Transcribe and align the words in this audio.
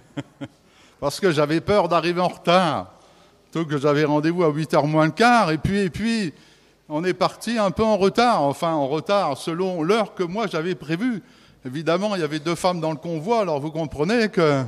Parce 1.00 1.20
que 1.20 1.30
j'avais 1.30 1.60
peur 1.60 1.88
d'arriver 1.88 2.20
en 2.20 2.28
retard. 2.28 2.92
Plutôt 3.44 3.68
que 3.68 3.78
j'avais 3.78 4.04
rendez-vous 4.04 4.44
à 4.44 4.50
8h 4.50 4.86
moins 4.86 5.06
le 5.06 5.12
quart, 5.12 5.50
et 5.50 5.58
puis, 5.58 5.80
et 5.80 5.90
puis, 5.90 6.32
on 6.88 7.04
est 7.04 7.14
parti 7.14 7.58
un 7.58 7.70
peu 7.70 7.82
en 7.82 7.96
retard, 7.96 8.42
enfin 8.42 8.72
en 8.72 8.86
retard 8.86 9.36
selon 9.36 9.82
l'heure 9.82 10.14
que 10.14 10.22
moi 10.22 10.46
j'avais 10.46 10.74
prévue. 10.74 11.22
Évidemment, 11.64 12.14
il 12.14 12.20
y 12.20 12.24
avait 12.24 12.38
deux 12.38 12.54
femmes 12.54 12.80
dans 12.80 12.92
le 12.92 12.96
convoi, 12.96 13.40
alors 13.40 13.60
vous 13.60 13.72
comprenez 13.72 14.28
que 14.28 14.62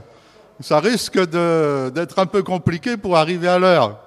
ça 0.61 0.80
risque 0.80 1.18
d'être 1.18 2.18
un 2.18 2.26
peu 2.26 2.42
compliqué 2.42 2.96
pour 2.96 3.16
arriver 3.16 3.48
à 3.48 3.58
l'heure. 3.58 4.00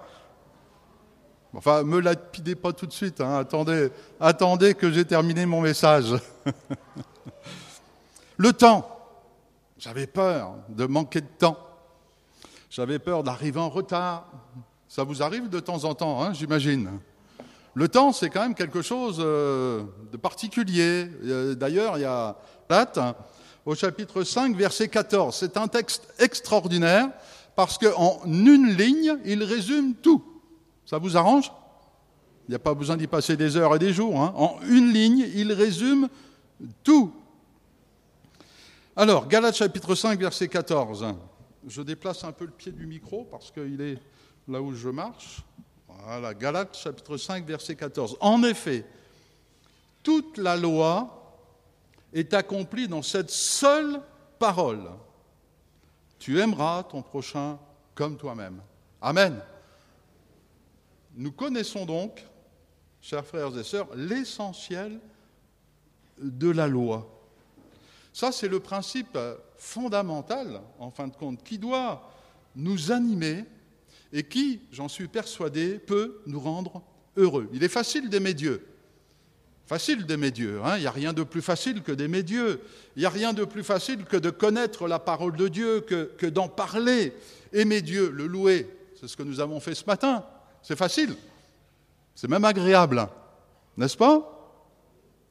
Enfin, 1.53 1.83
me 1.83 1.99
lapidez 1.99 2.55
pas 2.55 2.73
tout 2.73 2.85
de 2.85 2.93
suite, 2.93 3.19
hein. 3.21 3.39
attendez, 3.39 3.89
attendez 4.19 4.73
que 4.73 4.89
j'ai 4.91 5.05
terminé 5.05 5.45
mon 5.45 5.61
message. 5.61 6.15
le 8.37 8.53
temps, 8.53 9.00
j'avais 9.81 10.05
peur 10.05 10.53
de 10.69 10.85
manquer 10.85 11.21
de 11.21 11.27
temps. 11.39 11.57
J'avais 12.69 12.99
peur 12.99 13.23
d'arriver 13.23 13.59
en 13.59 13.69
retard. 13.69 14.31
Ça 14.87 15.03
vous 15.03 15.23
arrive 15.23 15.49
de 15.49 15.59
temps 15.59 15.83
en 15.85 15.95
temps, 15.95 16.23
hein, 16.23 16.33
j'imagine. 16.33 16.99
Le 17.73 17.87
temps, 17.87 18.13
c'est 18.13 18.29
quand 18.29 18.41
même 18.41 18.53
quelque 18.53 18.83
chose 18.83 19.17
euh, 19.19 19.83
de 20.11 20.17
particulier. 20.17 21.09
Euh, 21.23 21.55
d'ailleurs, 21.55 21.97
il 21.97 22.01
y 22.01 22.05
a 22.05 22.37
date 22.69 22.99
au 23.65 23.73
chapitre 23.73 24.23
5, 24.23 24.55
verset 24.55 24.87
14. 24.87 25.35
C'est 25.35 25.57
un 25.57 25.67
texte 25.67 26.13
extraordinaire 26.19 27.09
parce 27.55 27.79
qu'en 27.79 28.19
une 28.25 28.67
ligne, 28.67 29.17
il 29.25 29.43
résume 29.43 29.95
tout. 29.95 30.23
Ça 30.85 30.99
vous 30.99 31.17
arrange? 31.17 31.51
Il 32.47 32.51
n'y 32.51 32.55
a 32.55 32.59
pas 32.59 32.75
besoin 32.75 32.97
d'y 32.97 33.07
passer 33.07 33.35
des 33.35 33.57
heures 33.57 33.75
et 33.75 33.79
des 33.79 33.93
jours. 33.93 34.21
Hein. 34.21 34.33
En 34.35 34.57
une 34.67 34.91
ligne, 34.93 35.27
il 35.33 35.51
résume 35.53 36.07
tout. 36.83 37.13
Alors, 38.95 39.27
Galates 39.27 39.55
chapitre 39.55 39.95
5, 39.95 40.19
verset 40.19 40.49
14. 40.49 41.15
Je 41.65 41.81
déplace 41.81 42.25
un 42.25 42.33
peu 42.33 42.45
le 42.45 42.51
pied 42.51 42.73
du 42.73 42.85
micro 42.85 43.23
parce 43.23 43.49
qu'il 43.49 43.79
est 43.79 43.97
là 44.49 44.61
où 44.61 44.73
je 44.73 44.89
marche. 44.89 45.43
Voilà, 45.87 46.33
Galates 46.33 46.75
chapitre 46.75 47.15
5, 47.15 47.45
verset 47.45 47.75
14. 47.75 48.17
En 48.19 48.43
effet, 48.43 48.85
toute 50.03 50.37
la 50.37 50.57
loi 50.57 51.37
est 52.11 52.33
accomplie 52.33 52.89
dans 52.89 53.01
cette 53.01 53.29
seule 53.29 54.01
parole. 54.37 54.89
Tu 56.19 56.41
aimeras 56.41 56.83
ton 56.83 57.01
prochain 57.01 57.57
comme 57.95 58.17
toi-même. 58.17 58.61
Amen. 59.01 59.39
Nous 61.15 61.31
connaissons 61.31 61.85
donc, 61.85 62.25
chers 63.01 63.25
frères 63.25 63.57
et 63.57 63.63
sœurs, 63.63 63.87
l'essentiel 63.95 64.99
de 66.17 66.49
la 66.49 66.67
loi. 66.67 67.20
Ça, 68.13 68.31
c'est 68.31 68.47
le 68.47 68.59
principe 68.59 69.17
fondamental, 69.57 70.61
en 70.79 70.91
fin 70.91 71.07
de 71.07 71.15
compte, 71.15 71.43
qui 71.43 71.57
doit 71.57 72.09
nous 72.55 72.91
animer 72.91 73.45
et 74.11 74.23
qui, 74.23 74.61
j'en 74.71 74.89
suis 74.89 75.07
persuadé, 75.07 75.79
peut 75.79 76.21
nous 76.25 76.39
rendre 76.39 76.81
heureux. 77.15 77.49
Il 77.53 77.63
est 77.63 77.69
facile 77.69 78.09
d'aimer 78.09 78.33
Dieu. 78.33 78.67
Facile 79.65 80.05
d'aimer 80.05 80.31
Dieu. 80.31 80.59
Hein. 80.65 80.75
il 80.75 80.81
n'y 80.81 80.87
a 80.87 80.91
rien 80.91 81.13
de 81.13 81.23
plus 81.23 81.41
facile 81.41 81.81
que 81.81 81.93
d'aimer 81.93 82.23
Dieu. 82.23 82.59
Il 82.97 82.99
n'y 82.99 83.05
a 83.05 83.09
rien 83.09 83.31
de 83.31 83.45
plus 83.45 83.63
facile 83.63 84.03
que 84.03 84.17
de 84.17 84.29
connaître 84.29 84.87
la 84.87 84.99
parole 84.99 85.37
de 85.37 85.47
Dieu, 85.47 85.79
que, 85.79 86.11
que 86.17 86.25
d'en 86.25 86.49
parler. 86.49 87.13
Aimer 87.53 87.81
Dieu, 87.81 88.09
le 88.09 88.27
louer, 88.27 88.67
c'est 88.99 89.07
ce 89.07 89.15
que 89.15 89.23
nous 89.23 89.39
avons 89.39 89.61
fait 89.61 89.73
ce 89.73 89.85
matin. 89.85 90.25
C'est 90.61 90.75
facile. 90.75 91.15
C'est 92.15 92.29
même 92.29 92.43
agréable. 92.43 93.07
N'est-ce 93.77 93.95
pas? 93.95 94.40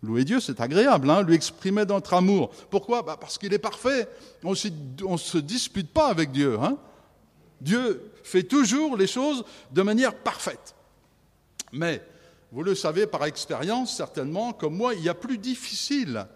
Louer 0.02 0.24
Dieu, 0.24 0.40
c'est 0.40 0.60
agréable, 0.60 1.10
hein, 1.10 1.22
lui 1.22 1.34
exprimer 1.34 1.84
notre 1.84 2.14
amour. 2.14 2.50
Pourquoi? 2.70 3.02
Bah, 3.02 3.18
Parce 3.20 3.36
qu'il 3.36 3.52
est 3.52 3.58
parfait. 3.58 4.08
On 4.42 4.52
ne 4.52 5.16
se 5.16 5.38
dispute 5.38 5.92
pas 5.92 6.08
avec 6.08 6.32
Dieu. 6.32 6.58
Hein. 6.58 6.78
Dieu 7.60 8.10
fait 8.24 8.44
toujours 8.44 8.96
les 8.96 9.06
choses 9.06 9.44
de 9.72 9.82
manière 9.82 10.14
parfaite. 10.14 10.74
Mais, 11.72 12.02
vous 12.50 12.62
le 12.62 12.74
savez 12.74 13.06
par 13.06 13.24
expérience 13.26 13.94
certainement, 13.94 14.52
comme 14.52 14.74
moi, 14.74 14.94
il 14.94 15.02
y 15.02 15.08
a 15.08 15.14
plus 15.14 15.36
difficile. 15.36 16.26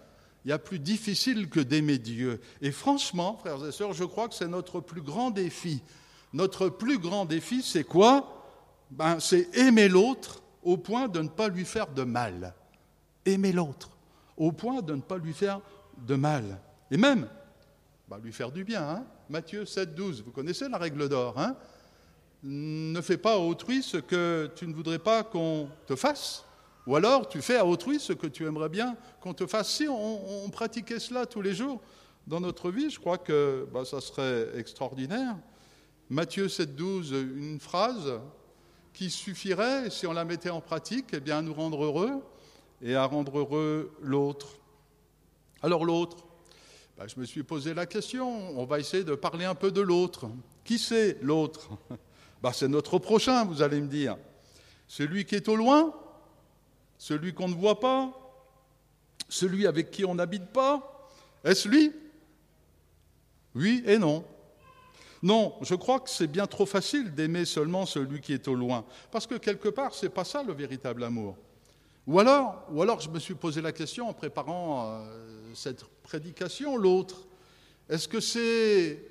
Il 0.45 0.49
y 0.49 0.51
a 0.51 0.59
plus 0.59 0.77
difficile 0.77 1.49
que 1.49 1.59
d'aimer 1.59 1.97
Dieu. 1.97 2.39
Et 2.61 2.71
franchement, 2.71 3.37
frères 3.39 3.65
et 3.65 3.71
sœurs, 3.71 3.93
je 3.93 4.03
crois 4.03 4.27
que 4.27 4.35
c'est 4.35 4.47
notre 4.47 4.79
plus 4.79 5.01
grand 5.01 5.31
défi. 5.31 5.81
Notre 6.33 6.69
plus 6.69 6.99
grand 6.99 7.25
défi, 7.25 7.63
c'est 7.63 7.83
quoi? 7.83 8.43
Ben, 8.91 9.19
C'est 9.19 9.49
aimer 9.57 9.89
l'autre 9.89 10.43
au 10.61 10.77
point 10.77 11.07
de 11.07 11.19
ne 11.19 11.29
pas 11.29 11.47
lui 11.47 11.65
faire 11.65 11.87
de 11.87 12.03
mal. 12.03 12.53
Aimer 13.25 13.51
l'autre 13.51 13.89
au 14.37 14.51
point 14.51 14.81
de 14.81 14.95
ne 14.95 15.01
pas 15.01 15.17
lui 15.17 15.33
faire 15.33 15.61
de 15.97 16.15
mal. 16.15 16.59
Et 16.91 16.97
même, 16.97 17.27
ben, 18.07 18.17
lui 18.19 18.31
faire 18.31 18.51
du 18.51 18.63
bien. 18.63 18.83
Hein 18.87 19.05
Matthieu 19.29 19.65
7, 19.65 19.95
12, 19.95 20.23
vous 20.23 20.31
connaissez 20.31 20.69
la 20.69 20.77
règle 20.77 21.09
d'or. 21.09 21.39
Hein 21.39 21.55
ne 22.43 23.01
fais 23.01 23.17
pas 23.17 23.33
à 23.33 23.37
autrui 23.37 23.81
ce 23.81 23.97
que 23.97 24.51
tu 24.55 24.67
ne 24.67 24.73
voudrais 24.73 24.99
pas 24.99 25.23
qu'on 25.23 25.67
te 25.87 25.95
fasse. 25.95 26.45
Ou 26.85 26.95
alors 26.95 27.27
tu 27.27 27.41
fais 27.41 27.57
à 27.57 27.65
autrui 27.65 27.99
ce 27.99 28.13
que 28.13 28.27
tu 28.27 28.45
aimerais 28.45 28.69
bien 28.69 28.95
qu'on 29.19 29.33
te 29.33 29.47
fasse. 29.47 29.71
Si 29.71 29.87
on, 29.87 30.47
pratiquait 30.51 30.99
cela 30.99 31.25
tous 31.25 31.41
les 31.41 31.55
jours 31.55 31.81
dans 32.27 32.39
notre 32.39 32.69
vie, 32.69 32.91
je 32.91 32.99
crois 32.99 33.17
que 33.17 33.67
bah, 33.73 33.83
ça 33.85 33.99
serait 33.99 34.49
extraordinaire. 34.59 35.35
Matthieu 36.09 36.47
7, 36.47 36.75
12, 36.75 37.11
une 37.11 37.59
phrase 37.59 38.19
qui 38.93 39.09
suffirait, 39.09 39.89
si 39.89 40.05
on 40.05 40.13
la 40.13 40.23
mettait 40.23 40.51
en 40.51 40.61
pratique, 40.61 41.07
eh 41.13 41.19
bien, 41.19 41.39
à 41.39 41.41
nous 41.41 41.53
rendre 41.53 41.83
heureux 41.83 42.21
et 42.81 42.95
à 42.95 43.05
rendre 43.05 43.39
heureux 43.39 43.95
l'autre. 44.01 44.57
Alors 45.61 45.85
l'autre, 45.85 46.25
bah, 46.97 47.05
je 47.07 47.19
me 47.19 47.25
suis 47.25 47.43
posé 47.43 47.73
la 47.73 47.85
question, 47.85 48.57
on 48.59 48.65
va 48.65 48.79
essayer 48.79 49.03
de 49.03 49.15
parler 49.15 49.45
un 49.45 49.55
peu 49.55 49.71
de 49.71 49.81
l'autre. 49.81 50.27
Qui 50.63 50.79
c'est 50.79 51.17
l'autre? 51.21 51.69
Bah, 52.41 52.51
C'est 52.53 52.67
notre 52.67 52.99
prochain, 52.99 53.43
vous 53.45 53.63
allez 53.63 53.81
me 53.81 53.87
dire. 53.87 54.17
Celui 54.87 55.25
qui 55.25 55.33
est 55.33 55.47
au 55.49 55.55
loin, 55.55 55.95
celui 56.99 57.33
qu'on 57.33 57.47
ne 57.47 57.55
voit 57.55 57.79
pas, 57.79 58.11
celui 59.29 59.65
avec 59.65 59.89
qui 59.89 60.05
on 60.05 60.13
n'habite 60.13 60.47
pas? 60.47 61.09
Est-ce 61.43 61.67
lui? 61.67 61.91
Oui 63.55 63.83
et 63.87 63.97
non. 63.97 64.23
Non, 65.23 65.55
je 65.61 65.73
crois 65.73 66.01
que 66.01 66.09
c'est 66.09 66.27
bien 66.27 66.45
trop 66.45 66.67
facile 66.67 67.15
d'aimer 67.15 67.45
seulement 67.45 67.87
celui 67.87 68.21
qui 68.21 68.33
est 68.33 68.47
au 68.47 68.53
loin, 68.53 68.85
parce 69.09 69.25
que 69.25 69.35
quelque 69.35 69.69
part, 69.69 69.93
ce 69.93 70.05
n'est 70.05 70.11
pas 70.11 70.23
ça 70.23 70.43
le 70.43 70.53
véritable 70.53 71.03
amour. 71.03 71.35
Ou 72.07 72.19
alors, 72.19 72.63
ou 72.71 72.81
alors, 72.81 72.99
je 72.99 73.09
me 73.09 73.19
suis 73.19 73.33
posé 73.33 73.61
la 73.61 73.71
question 73.71 74.07
en 74.07 74.13
préparant 74.13 74.85
euh, 74.87 75.53
cette 75.55 75.83
prédication, 76.03 76.77
l'autre. 76.77 77.25
Est-ce 77.89 78.07
que 78.07 78.19
c'est 78.19 79.01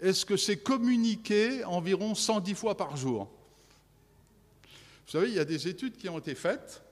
est-ce 0.00 0.24
que 0.24 0.36
c'est 0.36 0.58
communiqué 0.58 1.64
environ 1.64 2.14
110 2.14 2.54
fois 2.54 2.76
par 2.76 2.96
jour? 2.96 3.28
Vous 5.06 5.12
savez, 5.12 5.28
il 5.28 5.34
y 5.34 5.40
a 5.40 5.44
des 5.44 5.66
études 5.66 5.96
qui 5.96 6.08
ont 6.08 6.18
été 6.18 6.36
faites, 6.36 6.82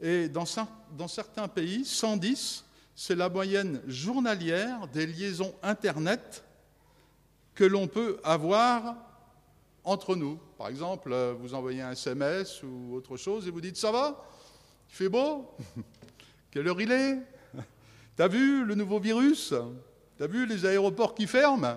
et 0.00 0.28
dans, 0.28 0.44
dans 0.96 1.08
certains 1.08 1.48
pays, 1.48 1.86
110, 1.86 2.64
c'est 2.94 3.14
la 3.14 3.30
moyenne 3.30 3.80
journalière 3.86 4.86
des 4.88 5.06
liaisons 5.06 5.54
Internet 5.62 6.44
que 7.54 7.64
l'on 7.64 7.86
peut 7.86 8.20
avoir 8.24 8.96
entre 9.84 10.14
nous. 10.16 10.38
Par 10.58 10.68
exemple, 10.68 11.14
vous 11.40 11.54
envoyez 11.54 11.80
un 11.80 11.92
SMS 11.92 12.62
ou 12.62 12.94
autre 12.94 13.16
chose 13.16 13.48
et 13.48 13.50
vous 13.50 13.60
dites 13.60 13.76
Ça 13.76 13.90
va? 13.90 14.28
Il 14.90 14.94
fait 14.94 15.08
beau 15.08 15.56
Quelle 16.50 16.68
heure 16.68 16.80
il 16.80 16.92
est 16.92 17.18
T'as 18.16 18.28
vu 18.28 18.64
le 18.64 18.74
nouveau 18.74 19.00
virus 19.00 19.52
T'as 20.16 20.28
vu 20.28 20.46
les 20.46 20.64
aéroports 20.64 21.14
qui 21.14 21.26
ferment 21.26 21.76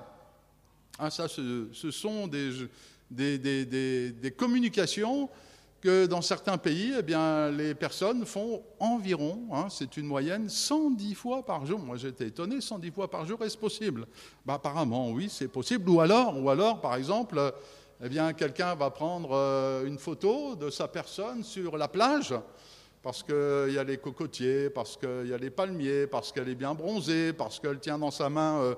ah, 1.00 1.10
Ça, 1.10 1.28
ce, 1.28 1.92
sont 1.92 2.28
des, 2.28 2.70
communications 4.38 5.30
que 5.82 6.06
dans 6.06 6.22
certains 6.22 6.58
pays, 6.58 6.94
eh 6.98 7.02
bien, 7.02 7.50
les 7.52 7.74
personnes 7.76 8.26
font 8.26 8.64
environ, 8.80 9.48
hein, 9.52 9.68
c'est 9.70 9.98
une 9.98 10.06
moyenne, 10.06 10.50
110 10.50 11.16
fois 11.16 11.46
par 11.46 11.66
jour. 11.66 11.80
Moi, 11.80 11.98
j'étais 11.98 12.28
étonné, 12.28 12.62
110 12.62 12.92
fois 12.92 13.10
par 13.10 13.26
jour, 13.26 13.44
est-ce 13.44 13.58
possible? 13.58 14.08
Bah, 14.46 14.56
Apparemment, 14.56 15.12
oui, 15.12 15.30
c'est 15.32 15.48
possible. 15.48 15.90
Ou 15.90 16.02
alors, 16.02 16.40
ou 16.42 16.50
alors 16.50 16.82
par 16.82 16.96
exemple, 16.96 17.54
eh 18.04 18.34
quelqu'un 18.36 18.76
va 18.76 18.92
prendre 18.92 19.32
euh, 19.34 19.86
une 19.86 19.98
photo 19.98 20.56
de 20.56 20.70
sa 20.70 20.88
personne 20.88 21.44
sur 21.44 21.78
la 21.78 21.88
plage 21.88 22.36
parce 23.02 23.24
qu'il 23.24 23.74
y 23.74 23.78
a 23.78 23.84
les 23.84 23.98
cocotiers, 23.98 24.70
parce 24.70 24.98
qu'il 24.98 25.28
y 25.28 25.34
a 25.34 25.38
les 25.38 25.50
palmiers, 25.50 26.08
parce 26.08 26.32
qu'elle 26.32 26.50
est 26.50 26.56
bien 26.56 26.74
bronzée, 26.74 27.34
parce 27.34 27.60
qu'elle 27.60 27.80
tient 27.80 27.98
dans 27.98 28.12
sa 28.12 28.30
main 28.30 28.60
euh, 28.60 28.76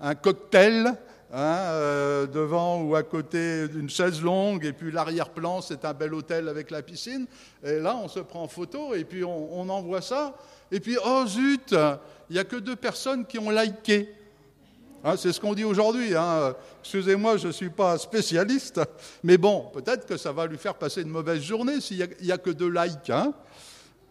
un 0.00 0.14
cocktail 0.14 0.86
hein, 1.32 1.56
euh, 1.70 2.26
devant 2.26 2.82
ou 2.82 2.94
à 2.94 3.02
côté 3.02 3.68
d'une 3.68 3.88
chaise 3.88 4.22
longue, 4.22 4.64
et 4.64 4.72
puis 4.72 4.92
l'arrière-plan, 4.92 5.60
c'est 5.60 5.84
un 5.84 5.94
bel 5.94 6.14
hôtel 6.14 6.48
avec 6.48 6.70
la 6.70 6.82
piscine. 6.82 7.26
Et 7.62 7.78
là, 7.78 7.96
on 7.96 8.08
se 8.08 8.20
prend 8.20 8.42
en 8.42 8.48
photo, 8.48 8.94
et 8.94 9.04
puis 9.04 9.24
on, 9.24 9.68
envoie 9.68 10.02
ça. 10.02 10.34
Et 10.72 10.80
puis, 10.80 10.96
oh 11.04 11.24
zut, 11.26 11.74
il 12.28 12.34
n'y 12.34 12.38
a 12.38 12.44
que 12.44 12.56
deux 12.56 12.76
personnes 12.76 13.26
qui 13.26 13.38
ont 13.38 13.50
liké. 13.50 14.14
Hein, 15.02 15.16
c'est 15.16 15.32
ce 15.32 15.40
qu'on 15.40 15.54
dit 15.54 15.64
aujourd'hui. 15.64 16.14
Hein. 16.14 16.54
Excusez-moi, 16.82 17.38
je 17.38 17.46
ne 17.46 17.52
suis 17.52 17.70
pas 17.70 17.96
spécialiste, 17.96 18.80
mais 19.22 19.38
bon, 19.38 19.70
peut-être 19.72 20.06
que 20.06 20.16
ça 20.16 20.32
va 20.32 20.46
lui 20.46 20.58
faire 20.58 20.74
passer 20.74 21.02
une 21.02 21.08
mauvaise 21.08 21.42
journée 21.42 21.80
s'il 21.80 22.06
n'y 22.20 22.32
a, 22.32 22.38
que 22.38 22.50
deux 22.50 22.70
likes. 22.70 23.12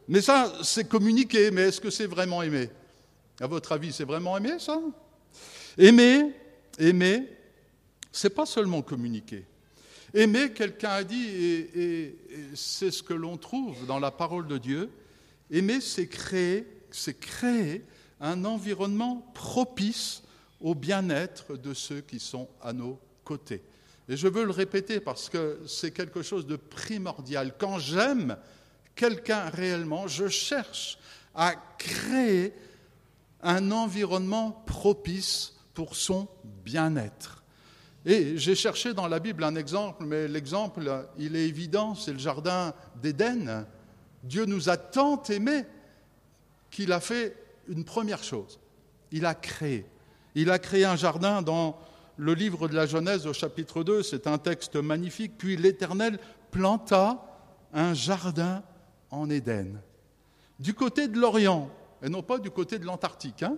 Mais 0.08 0.22
ça, 0.22 0.52
c'est 0.64 0.88
communiquer, 0.88 1.52
mais 1.52 1.64
est-ce 1.64 1.80
que 1.80 1.92
c'est 1.92 2.08
vraiment 2.08 2.42
aimer 2.42 2.70
À 3.40 3.46
votre 3.46 3.72
avis, 3.72 3.94
c'est 3.94 4.04
vraiment 4.04 4.36
aimer 4.36 4.58
ça? 4.58 4.80
Aimer, 5.78 6.32
aimer, 6.80 7.28
c'est 8.12 8.32
pas 8.32 8.48
seulement 8.48 8.82
communiquer. 8.82 9.46
Aimer, 10.16 10.52
quelqu'un 10.54 10.90
a 10.90 11.04
dit, 11.04 11.28
et, 11.76 12.18
c'est 12.56 12.90
ce 12.90 13.04
que 13.04 13.14
l'on 13.14 13.38
trouve 13.38 13.86
dans 13.86 14.00
la 14.00 14.10
parole 14.10 14.48
de 14.48 14.58
Dieu, 14.58 14.90
aimer, 15.52 15.82
c'est 15.82 16.08
créer, 16.08 16.66
c'est 16.90 17.20
créer 17.20 17.84
un 18.20 18.44
environnement 18.44 19.32
propice 19.36 20.24
au 20.62 20.76
bien-être 20.76 21.56
de 21.56 21.74
ceux 21.74 22.02
qui 22.02 22.20
sont 22.20 22.48
à 22.62 22.74
nos 22.74 23.00
côtés. 23.24 23.62
Et 24.08 24.18
je 24.18 24.28
veux 24.28 24.44
le 24.44 24.52
répéter 24.52 25.00
parce 25.00 25.30
que 25.30 25.62
c'est 25.68 25.92
quelque 25.92 26.22
chose 26.22 26.48
de 26.48 26.56
primordial. 26.56 27.54
Quand 27.58 27.78
j'aime 27.78 28.38
quelqu'un 28.96 29.50
réellement, 29.50 30.08
je 30.08 30.28
cherche 30.28 30.98
à 31.36 31.54
créer 31.78 32.54
un 33.42 33.72
environnement 33.72 34.64
propice 34.66 35.54
pour 35.74 35.96
son 35.96 36.28
bien-être. 36.66 37.44
Et 38.06 38.38
j'ai 38.38 38.56
cherché 38.56 38.94
dans 38.94 39.08
la 39.08 39.20
Bible 39.20 39.44
un 39.44 39.56
exemple, 39.56 40.06
mais 40.06 40.28
l'exemple, 40.28 41.08
il 41.18 41.36
est 41.36 41.48
évident, 41.48 41.96
c'est 41.96 42.14
le 42.14 42.20
jardin 42.20 42.74
d'Éden. 43.02 43.66
Dieu 44.24 44.46
nous 44.46 44.70
a 44.70 44.78
tant 44.78 45.22
aimés 45.24 45.66
qu'il 46.72 46.92
a 46.92 47.00
fait 47.00 47.36
une 47.68 47.84
première 47.84 48.24
chose. 48.24 48.60
Il 49.12 49.26
a 49.26 49.36
créé. 49.36 49.86
Il 50.36 50.52
a 50.52 50.60
créé 50.60 50.86
un 50.86 50.96
jardin 50.96 51.42
dans 51.42 51.78
le 52.18 52.34
livre 52.34 52.68
de 52.68 52.76
la 52.76 52.86
Genèse 52.86 53.26
au 53.26 53.34
chapitre 53.34 53.84
2, 53.84 54.04
c'est 54.04 54.28
un 54.28 54.38
texte 54.38 54.76
magnifique. 54.76 55.34
Puis 55.38 55.56
l'Éternel 55.56 56.20
planta 56.52 57.26
un 57.74 57.94
jardin 57.94 58.64
en 59.10 59.30
Éden, 59.30 59.82
du 60.60 60.74
côté 60.74 61.08
de 61.08 61.18
l'Orient, 61.18 61.70
et 62.04 62.10
non 62.10 62.22
pas 62.22 62.38
du 62.38 62.52
côté 62.52 62.78
de 62.78 62.86
l'Antarctique. 62.86 63.44
Hein. 63.44 63.58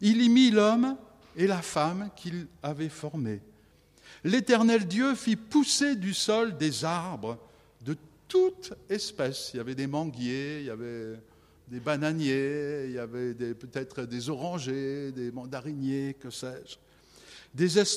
il 0.00 0.22
y 0.22 0.28
mit 0.28 0.50
l'homme 0.50 0.96
et 1.36 1.46
la 1.46 1.62
femme 1.62 2.10
qu'il 2.14 2.46
avait 2.62 2.88
formés. 2.88 3.40
L'Éternel 4.22 4.86
Dieu 4.86 5.14
fit 5.14 5.36
pousser 5.36 5.96
du 5.96 6.14
sol 6.14 6.56
des 6.56 6.84
arbres 6.84 7.38
de 7.82 7.96
toute 8.28 8.74
espèce. 8.88 9.50
Il 9.52 9.58
y 9.58 9.60
avait 9.60 9.74
des 9.74 9.86
manguiers, 9.86 10.60
il 10.60 10.66
y 10.66 10.70
avait 10.70 11.18
des 11.68 11.80
bananiers, 11.80 12.84
il 12.86 12.92
y 12.92 12.98
avait 12.98 13.34
peut-être 13.54 14.04
des 14.04 14.28
orangers, 14.28 15.12
des 15.12 15.32
mandariniers, 15.32 16.14
que 16.20 16.30
sais-je. 16.30 16.76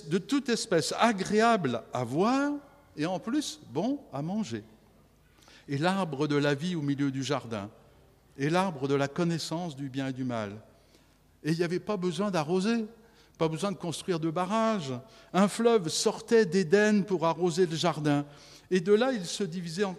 de 0.09 0.17
toute 0.17 0.49
espèce 0.49 0.93
agréable 0.97 1.83
à 1.93 2.03
voir 2.03 2.53
et 2.95 3.05
en 3.05 3.19
plus 3.19 3.59
bon 3.71 3.99
à 4.13 4.21
manger. 4.21 4.63
Et 5.67 5.77
l'arbre 5.77 6.27
de 6.27 6.37
la 6.37 6.55
vie 6.55 6.75
au 6.75 6.81
milieu 6.81 7.11
du 7.11 7.23
jardin, 7.23 7.69
et 8.37 8.49
l'arbre 8.49 8.87
de 8.87 8.95
la 8.95 9.07
connaissance 9.07 9.75
du 9.75 9.89
bien 9.89 10.07
et 10.07 10.13
du 10.13 10.23
mal. 10.23 10.51
Et 11.43 11.51
il 11.51 11.57
n'y 11.57 11.63
avait 11.63 11.79
pas 11.79 11.97
besoin 11.97 12.31
d'arroser, 12.31 12.85
pas 13.37 13.47
besoin 13.47 13.71
de 13.71 13.77
construire 13.77 14.19
de 14.19 14.29
barrages. 14.29 14.93
Un 15.33 15.47
fleuve 15.47 15.89
sortait 15.89 16.45
d'Éden 16.45 17.03
pour 17.03 17.25
arroser 17.25 17.65
le 17.65 17.75
jardin. 17.75 18.25
Et 18.71 18.79
de 18.79 18.93
là, 18.93 19.11
il 19.11 19.25
se 19.25 19.43
divisait 19.43 19.83
en 19.83 19.95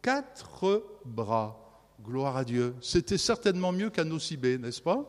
quatre 0.00 0.84
bras. 1.04 1.61
Gloire 2.04 2.36
à 2.36 2.44
Dieu. 2.44 2.74
C'était 2.80 3.18
certainement 3.18 3.70
mieux 3.70 3.88
qu'à 3.88 4.02
Nocibé, 4.02 4.58
n'est-ce 4.58 4.82
pas? 4.82 5.04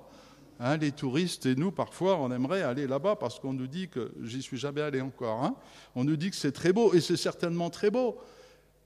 Hein, 0.60 0.78
Les 0.78 0.92
touristes 0.92 1.48
et 1.48 1.56
nous, 1.56 1.72
parfois, 1.72 2.20
on 2.20 2.32
aimerait 2.32 2.62
aller 2.62 2.86
là-bas 2.86 3.16
parce 3.16 3.40
qu'on 3.40 3.54
nous 3.54 3.66
dit 3.66 3.90
que 3.90 4.14
j'y 4.22 4.44
suis 4.44 4.58
jamais 4.58 4.82
allé 4.82 5.02
encore. 5.02 5.44
Hein. 5.44 5.56
on 5.96 6.04
nous 6.04 6.16
dit 6.16 6.30
que 6.30 6.36
c'est 6.36 6.52
très 6.52 6.72
beau 6.72 6.94
et 6.94 7.02
c'est 7.02 7.18
certainement 7.18 7.72
très 7.72 7.90
beau. 7.90 8.20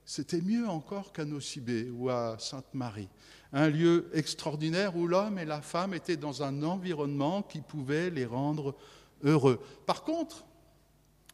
C'était 0.05 0.39
mieux 0.39 0.69
encore 0.69 1.11
qu'à 1.11 1.25
Nocibé 1.25 1.89
ou 1.89 2.09
à 2.09 2.37
Sainte-Marie. 2.39 3.09
Un 3.51 3.69
lieu 3.69 4.09
extraordinaire 4.13 4.95
où 4.95 5.05
l'homme 5.05 5.37
et 5.37 5.45
la 5.45 5.61
femme 5.61 5.93
étaient 5.93 6.15
dans 6.15 6.43
un 6.43 6.63
environnement 6.63 7.41
qui 7.41 7.59
pouvait 7.59 8.09
les 8.09 8.25
rendre 8.25 8.73
heureux. 9.21 9.59
Par 9.85 10.03
contre, 10.03 10.45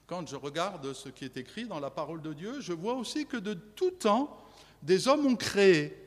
quand 0.07 0.27
je 0.27 0.35
regarde 0.35 0.91
ce 0.93 1.09
qui 1.09 1.25
est 1.25 1.37
écrit 1.37 1.65
dans 1.65 1.79
la 1.79 1.91
parole 1.91 2.23
de 2.23 2.33
Dieu, 2.33 2.61
je 2.61 2.73
vois 2.73 2.95
aussi 2.95 3.27
que 3.27 3.37
de 3.37 3.53
tout 3.53 3.91
temps, 3.91 4.37
des 4.81 5.07
hommes 5.07 5.27
ont 5.27 5.35
créé, 5.35 6.02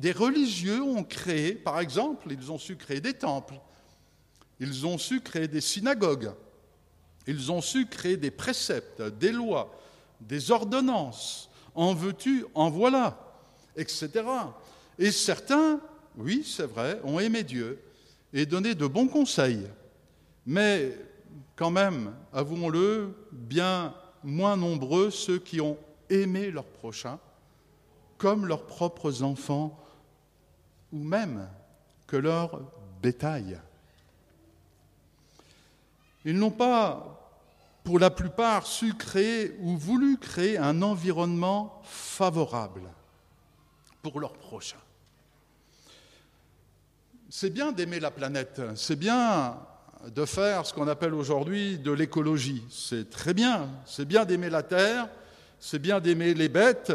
des 0.00 0.12
religieux 0.12 0.82
ont 0.82 1.04
créé, 1.04 1.52
par 1.52 1.78
exemple, 1.78 2.28
ils 2.32 2.50
ont 2.50 2.56
su 2.56 2.74
créer 2.76 3.02
des 3.02 3.12
temples, 3.12 3.60
ils 4.58 4.86
ont 4.86 4.96
su 4.96 5.20
créer 5.20 5.46
des 5.46 5.60
synagogues, 5.60 6.32
ils 7.26 7.52
ont 7.52 7.60
su 7.60 7.84
créer 7.84 8.16
des 8.16 8.30
préceptes, 8.30 9.02
des 9.02 9.30
lois, 9.30 9.78
des 10.18 10.50
ordonnances, 10.50 11.50
en 11.74 11.92
veux-tu, 11.92 12.46
en 12.54 12.70
voilà, 12.70 13.18
etc. 13.76 14.10
Et 14.98 15.10
certains, 15.10 15.80
oui, 16.16 16.44
c'est 16.46 16.66
vrai, 16.66 16.98
ont 17.04 17.20
aimé 17.20 17.42
Dieu 17.42 17.78
et 18.32 18.46
donné 18.46 18.74
de 18.74 18.86
bons 18.86 19.08
conseils, 19.08 19.68
mais 20.46 20.96
quand 21.56 21.70
même, 21.70 22.14
avouons-le, 22.32 23.14
bien 23.32 23.94
moins 24.24 24.56
nombreux 24.56 25.10
ceux 25.10 25.38
qui 25.38 25.60
ont 25.60 25.76
aimé 26.08 26.50
leur 26.50 26.64
prochain 26.64 27.18
comme 28.16 28.46
leurs 28.46 28.64
propres 28.64 29.22
enfants 29.22 29.79
ou 30.92 31.02
même 31.02 31.48
que 32.06 32.16
leur 32.16 32.60
bétail. 33.02 33.58
Ils 36.24 36.38
n'ont 36.38 36.50
pas 36.50 37.16
pour 37.84 37.98
la 37.98 38.10
plupart, 38.10 38.66
su 38.66 38.94
créer 38.94 39.56
ou 39.60 39.76
voulu 39.76 40.18
créer 40.18 40.58
un 40.58 40.82
environnement 40.82 41.80
favorable 41.84 42.82
pour 44.02 44.20
leurs 44.20 44.34
prochains. 44.34 44.76
C'est 47.30 47.50
bien 47.50 47.72
d'aimer 47.72 48.00
la 48.00 48.10
planète, 48.10 48.60
c'est 48.74 48.96
bien 48.96 49.56
de 50.06 50.24
faire 50.24 50.66
ce 50.66 50.74
qu'on 50.74 50.88
appelle 50.88 51.14
aujourd'hui 51.14 51.78
de 51.78 51.92
l'écologie, 51.92 52.64
c'est 52.70 53.08
très 53.08 53.34
bien, 53.34 53.68
c'est 53.84 54.04
bien 54.04 54.24
d'aimer 54.24 54.50
la 54.50 54.62
terre, 54.62 55.08
c'est 55.58 55.78
bien 55.78 56.00
d'aimer 56.00 56.34
les 56.34 56.48
bêtes, 56.48 56.92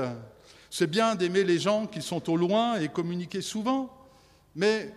c'est 0.78 0.88
bien 0.88 1.16
d'aimer 1.16 1.46
les 1.46 1.58
gens 1.58 1.88
qui 1.88 2.02
sont 2.02 2.30
au 2.30 2.36
loin 2.36 2.82
et 2.82 2.90
communiquer 2.90 3.42
souvent, 3.42 3.90
mais, 4.54 4.94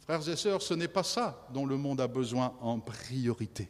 frères 0.00 0.26
et 0.26 0.36
sœurs, 0.36 0.62
ce 0.62 0.72
n'est 0.72 0.88
pas 0.88 1.02
ça 1.02 1.46
dont 1.52 1.66
le 1.66 1.76
monde 1.76 2.00
a 2.00 2.08
besoin 2.08 2.54
en 2.60 2.80
priorité 2.80 3.68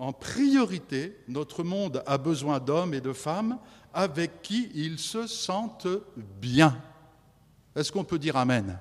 en 0.00 0.14
priorité, 0.14 1.18
notre 1.28 1.62
monde 1.62 2.02
a 2.06 2.16
besoin 2.16 2.58
d'hommes 2.58 2.94
et 2.94 3.02
de 3.02 3.12
femmes 3.12 3.58
avec 3.92 4.40
qui 4.40 4.70
ils 4.74 4.98
se 4.98 5.26
sentent 5.26 5.88
bien. 6.40 6.80
Est-ce 7.76 7.92
qu'on 7.92 8.02
peut 8.02 8.18
dire 8.18 8.38
Amen? 8.38 8.78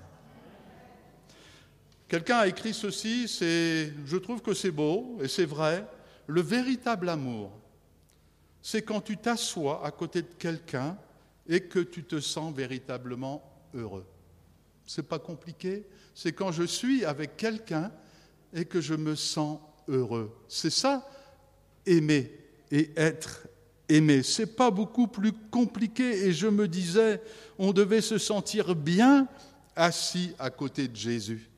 Quelqu'un 2.08 2.38
a 2.38 2.48
écrit 2.48 2.74
ceci, 2.74 3.28
je 3.28 4.16
trouve 4.16 4.42
que 4.42 4.54
c'est 4.54 4.72
beau 4.72 5.18
et 5.22 5.28
c'est 5.28 5.46
vrai. 5.46 5.86
Le 6.26 6.42
véritable 6.42 7.10
amour, 7.10 7.52
c'est 8.62 8.81
quand 8.81 9.02
tu 9.02 9.18
t'assois 9.18 9.86
à 9.86 9.92
côté 9.92 10.22
de 10.22 10.33
quelqu'un 10.38 10.98
et 11.50 11.62
que 11.62 11.80
tu 11.80 12.04
te 12.04 12.20
sens 12.22 12.56
véritablement 12.56 13.44
heureux. 13.74 14.06
C'est 14.86 15.08
pas 15.08 15.20
compliqué. 15.20 15.86
C'est 16.14 16.32
quand 16.32 16.52
je 16.52 16.64
suis 16.64 17.04
avec 17.04 17.36
quelqu'un 17.36 17.92
et 18.54 18.66
que 18.66 18.80
je 18.80 18.94
me 18.94 19.16
sens 19.16 19.60
heureux. 19.88 20.32
C'est 20.48 20.70
ça, 20.70 21.10
aimer 21.86 22.32
et 22.72 22.92
être 22.96 23.48
aimé. 23.90 24.22
C'est 24.22 24.56
pas 24.56 24.70
beaucoup 24.70 25.08
plus 25.08 25.34
compliqué 25.34 26.28
et 26.28 26.34
je 26.34 26.48
me 26.48 26.68
disais, 26.68 27.22
on 27.58 27.74
devait 27.74 28.02
se 28.02 28.20
sentir 28.20 28.76
bien 28.76 29.28
assis 29.76 30.34
à 30.38 30.52
côté 30.52 30.88
de 30.88 30.96
Jésus. 30.96 31.50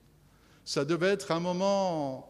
Ça 0.64 0.86
devait 0.86 1.10
être 1.10 1.32
un 1.32 1.42
moment 1.42 2.30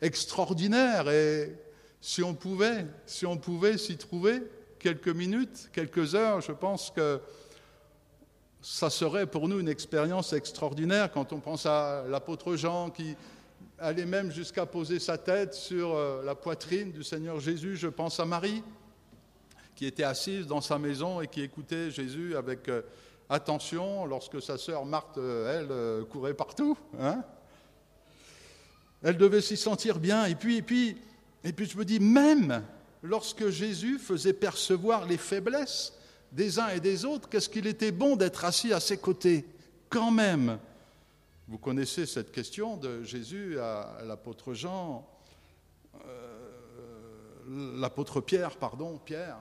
extraordinaire 0.00 1.10
et 1.10 1.58
si 2.00 2.22
on 2.22 2.34
pouvait, 2.34 2.86
si 3.04 3.26
on 3.26 3.36
pouvait 3.36 3.76
s'y 3.76 3.96
trouver 3.98 4.42
quelques 4.86 5.08
minutes, 5.08 5.68
quelques 5.72 6.14
heures, 6.14 6.40
je 6.40 6.52
pense 6.52 6.92
que 6.94 7.20
ça 8.62 8.88
serait 8.88 9.26
pour 9.26 9.48
nous 9.48 9.58
une 9.58 9.68
expérience 9.68 10.32
extraordinaire 10.32 11.10
quand 11.10 11.32
on 11.32 11.40
pense 11.40 11.66
à 11.66 12.04
l'apôtre 12.08 12.54
Jean 12.54 12.90
qui 12.90 13.16
allait 13.80 14.06
même 14.06 14.30
jusqu'à 14.30 14.64
poser 14.64 15.00
sa 15.00 15.18
tête 15.18 15.54
sur 15.54 15.92
euh, 15.92 16.22
la 16.24 16.36
poitrine 16.36 16.92
du 16.92 17.02
Seigneur 17.02 17.40
Jésus. 17.40 17.76
Je 17.76 17.88
pense 17.88 18.20
à 18.20 18.26
Marie, 18.26 18.62
qui 19.74 19.86
était 19.86 20.04
assise 20.04 20.46
dans 20.46 20.60
sa 20.60 20.78
maison 20.78 21.20
et 21.20 21.26
qui 21.26 21.42
écoutait 21.42 21.90
Jésus 21.90 22.36
avec 22.36 22.68
euh, 22.68 22.82
attention 23.28 24.06
lorsque 24.06 24.40
sa 24.40 24.56
sœur 24.56 24.84
Marthe, 24.84 25.18
euh, 25.18 25.98
elle, 25.98 26.06
courait 26.06 26.34
partout. 26.34 26.78
Hein. 27.00 27.24
elle 29.02 29.16
devait 29.16 29.40
s'y 29.40 29.56
sentir 29.56 29.98
bien. 29.98 30.26
Et 30.26 30.36
puis, 30.36 30.58
et, 30.58 30.62
puis, 30.62 30.96
et 31.42 31.52
puis 31.52 31.66
je 31.66 31.76
me 31.76 31.84
dis, 31.84 31.98
même 31.98 32.62
lorsque 33.02 33.48
Jésus 33.48 33.98
faisait 33.98 34.32
percevoir 34.32 35.06
les 35.06 35.16
faiblesses 35.16 35.92
des 36.32 36.58
uns 36.58 36.68
et 36.68 36.80
des 36.80 37.04
autres, 37.04 37.28
qu'est-ce 37.28 37.48
qu'il 37.48 37.66
était 37.66 37.92
bon 37.92 38.16
d'être 38.16 38.44
assis 38.44 38.72
à 38.72 38.80
ses 38.80 38.98
côtés, 38.98 39.44
quand 39.88 40.10
même? 40.10 40.58
Vous 41.48 41.58
connaissez 41.58 42.06
cette 42.06 42.32
question 42.32 42.76
de 42.76 43.04
Jésus 43.04 43.58
à 43.60 43.98
l'apôtre 44.04 44.52
Jean, 44.52 45.08
euh, 46.04 47.76
l'apôtre 47.78 48.20
Pierre, 48.20 48.56
pardon, 48.56 48.98
Pierre. 49.04 49.38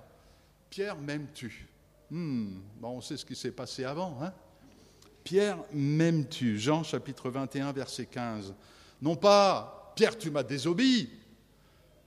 Pierre, 0.69 0.97
m'aimes-tu? 0.97 1.67
Hmm, 2.11 2.59
On 2.83 3.01
sait 3.01 3.17
ce 3.17 3.25
qui 3.25 3.35
s'est 3.35 3.51
passé 3.51 3.83
avant. 3.83 4.17
Hein? 4.21 4.31
Pierre, 5.23 5.57
m'aimes-tu? 5.73 6.59
Jean 6.59 6.83
chapitre 6.83 7.31
21, 7.31 7.71
verset 7.71 8.05
15. 8.05 8.53
Non 9.01 9.15
pas 9.15 9.93
Pierre, 9.95 10.17
tu 10.17 10.29
m'as 10.29 10.43
désobéi. 10.43 11.09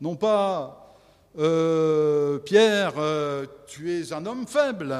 Non 0.00 0.14
pas 0.14 0.87
euh, 1.36 2.38
Pierre, 2.38 2.94
euh, 2.96 3.46
tu 3.66 3.92
es 3.92 4.12
un 4.12 4.24
homme 4.24 4.46
faible. 4.46 4.94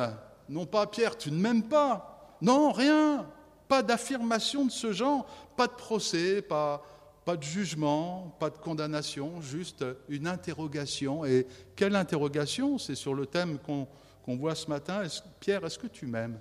Non 0.49 0.67
pas 0.67 0.87
Pierre, 0.87 1.17
tu 1.17 1.31
ne 1.31 1.41
m'aimes 1.41 1.65
pas. 1.65 2.37
Non, 2.41 2.73
rien. 2.73 3.27
Pas 3.67 3.83
d'affirmation 3.83 4.65
de 4.65 4.71
ce 4.71 4.93
genre, 4.93 5.27
pas 5.57 5.67
de 5.67 5.73
procès, 5.73 6.41
pas, 6.41 6.83
de 7.27 7.43
jugement, 7.43 8.35
pas 8.39 8.49
de 8.49 8.57
condamnation, 8.57 9.43
juste 9.43 9.85
une 10.09 10.27
interrogation. 10.27 11.27
Et 11.27 11.47
quelle 11.77 11.95
interrogation? 11.95 12.79
C'est 12.79 12.95
sur 12.95 13.15
le 13.15 13.27
thème 13.27 13.59
qu'on 13.59 14.37
voit 14.37 14.55
ce 14.55 14.69
matin. 14.69 15.03
Pierre, 15.41 15.65
est-ce 15.67 15.79
que 15.79 15.87
tu 15.87 16.07
m'aimes? 16.07 16.39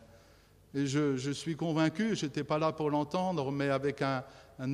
Et 0.74 0.86
je, 0.86 1.32
suis 1.32 1.58
convaincu, 1.58 2.16
je 2.16 2.26
n'étais 2.26 2.44
pas 2.44 2.60
là 2.60 2.72
pour 2.72 2.90
l'entendre, 2.90 3.52
mais 3.52 3.70
avec 3.70 4.02
un, 4.02 4.24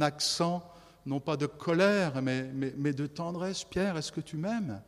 accent, 0.01 0.63
non 1.05 1.19
pas 1.19 1.37
de 1.37 1.47
colère, 1.47 2.21
mais, 2.21 2.51
mais 2.53 2.93
de 2.93 3.07
tendresse. 3.07 3.63
Pierre, 3.63 3.97
est-ce 3.97 4.11
que 4.11 4.21
tu 4.21 4.37
m'aimes? 4.37 4.79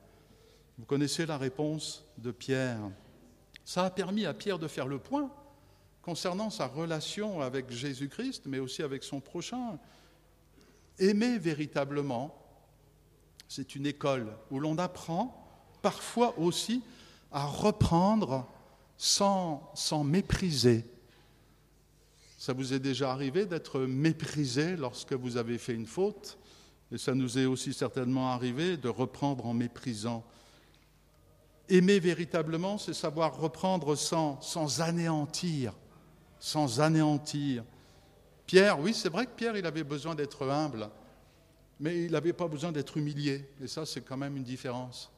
Vous 0.78 0.86
connaissez 0.86 1.26
la 1.26 1.38
réponse 1.38 2.04
de 2.18 2.32
Pierre. 2.32 2.80
Ça 3.64 3.86
a 3.86 3.90
permis 3.90 4.26
à 4.26 4.34
Pierre 4.34 4.60
de 4.60 4.68
faire 4.68 4.88
le 4.88 5.00
point 5.00 5.32
concernant 6.02 6.50
sa 6.50 6.68
relation 6.68 7.42
avec 7.42 7.72
Jésus-Christ, 7.72 8.44
mais 8.46 8.60
aussi 8.60 8.84
avec 8.84 9.04
son 9.04 9.22
prochain. 9.22 9.80
Aimer 11.00 11.40
véritablement, 11.40 12.36
c'est 13.48 13.76
une 13.76 13.88
école 13.88 14.36
où 14.52 14.60
l'on 14.60 14.78
apprend 14.78 15.42
parfois 15.82 16.38
aussi 16.38 16.84
à 17.32 17.46
reprendre 17.46 18.48
sans, 18.98 19.72
sans 19.76 20.04
mépriser. 20.04 20.86
Ça 22.38 22.54
vous 22.54 22.74
est 22.74 22.80
déjà 22.80 23.12
arrivé 23.12 23.46
d'être 23.46 23.80
méprisé 23.80 24.76
lorsque 24.76 25.14
vous 25.14 25.38
avez 25.38 25.58
fait 25.58 25.74
une 25.74 25.88
faute, 25.88 26.38
et 26.92 26.98
ça 26.98 27.16
nous 27.16 27.40
est 27.40 27.46
aussi 27.46 27.74
certainement 27.74 28.32
arrivé 28.32 28.78
de 28.78 28.90
reprendre 28.90 29.46
en 29.48 29.54
méprisant. 29.54 30.24
Aimer 31.68 32.00
véritablement, 32.00 32.78
c'est 32.78 32.94
savoir 32.94 33.38
reprendre 33.38 33.96
sans, 33.96 34.40
sans 34.42 34.82
anéantir, 34.82 35.74
sans 36.40 36.80
anéantir. 36.80 37.64
Pierre, 38.46 38.80
oui, 38.80 38.94
c'est 38.94 39.10
vrai 39.10 39.26
que 39.26 39.32
Pierre, 39.36 39.58
il 39.58 39.66
avait 39.66 39.84
besoin 39.84 40.14
d'être 40.14 40.48
humble, 40.48 40.90
mais 41.80 42.06
il 42.06 42.12
n'avait 42.12 42.34
pas 42.34 42.48
besoin 42.48 42.72
d'être 42.72 42.98
humilié. 42.98 43.50
Et 43.62 43.68
ça, 43.68 43.86
c'est 43.86 44.02
quand 44.02 44.18
même 44.18 44.38
une 44.38 44.44
différence. 44.44 45.12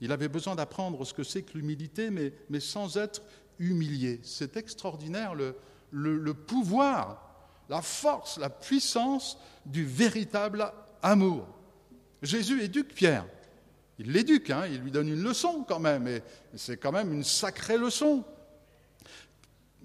Il 0.00 0.12
avait 0.12 0.28
besoin 0.28 0.54
d'apprendre 0.54 1.04
ce 1.04 1.14
que 1.14 1.22
c'est 1.22 1.42
que 1.42 1.56
l'humilité, 1.56 2.10
mais, 2.10 2.32
mais, 2.50 2.60
sans 2.60 2.98
être 2.98 3.22
humilié. 3.58 4.20
C'est 4.22 4.56
extraordinaire 4.56 5.34
le, 5.34 5.56
le, 5.90 6.34
pouvoir, 6.34 7.30
la 7.68 7.80
force, 7.80 8.38
la 8.38 8.50
puissance 8.50 9.38
du 9.64 9.84
véritable 9.84 10.70
amour. 11.02 11.46
Jésus 12.20 12.62
éduque 12.62 12.94
Pierre. 12.94 13.26
Il 13.98 14.12
l'éduque, 14.12 14.50
hein, 14.50 14.64
il 14.66 14.80
lui 14.80 14.90
donne 14.90 15.08
une 15.08 15.22
leçon 15.22 15.64
quand 15.66 15.78
même, 15.78 16.08
et 16.08 16.22
c'est 16.56 16.76
quand 16.76 16.92
même 16.92 17.12
une 17.12 17.24
sacrée 17.24 17.78
leçon. 17.78 18.24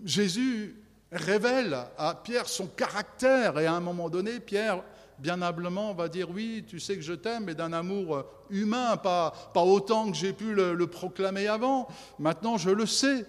Jésus 0.03 0.75
révèle 1.11 1.77
à 1.97 2.15
Pierre 2.15 2.47
son 2.47 2.67
caractère. 2.67 3.59
Et 3.59 3.65
à 3.65 3.73
un 3.73 3.79
moment 3.79 4.09
donné, 4.09 4.39
Pierre, 4.39 4.83
bien 5.17 5.41
humblement, 5.41 5.93
va 5.93 6.07
dire 6.07 6.29
Oui, 6.29 6.63
tu 6.67 6.79
sais 6.79 6.95
que 6.95 7.01
je 7.01 7.13
t'aime, 7.13 7.45
mais 7.45 7.55
d'un 7.55 7.73
amour 7.73 8.25
humain, 8.49 8.97
pas, 8.97 9.33
pas 9.53 9.63
autant 9.63 10.09
que 10.09 10.17
j'ai 10.17 10.33
pu 10.33 10.53
le, 10.53 10.87
proclamer 10.87 11.47
avant. 11.47 11.87
Maintenant, 12.17 12.57
je 12.57 12.69
le 12.69 12.85
sais, 12.85 13.25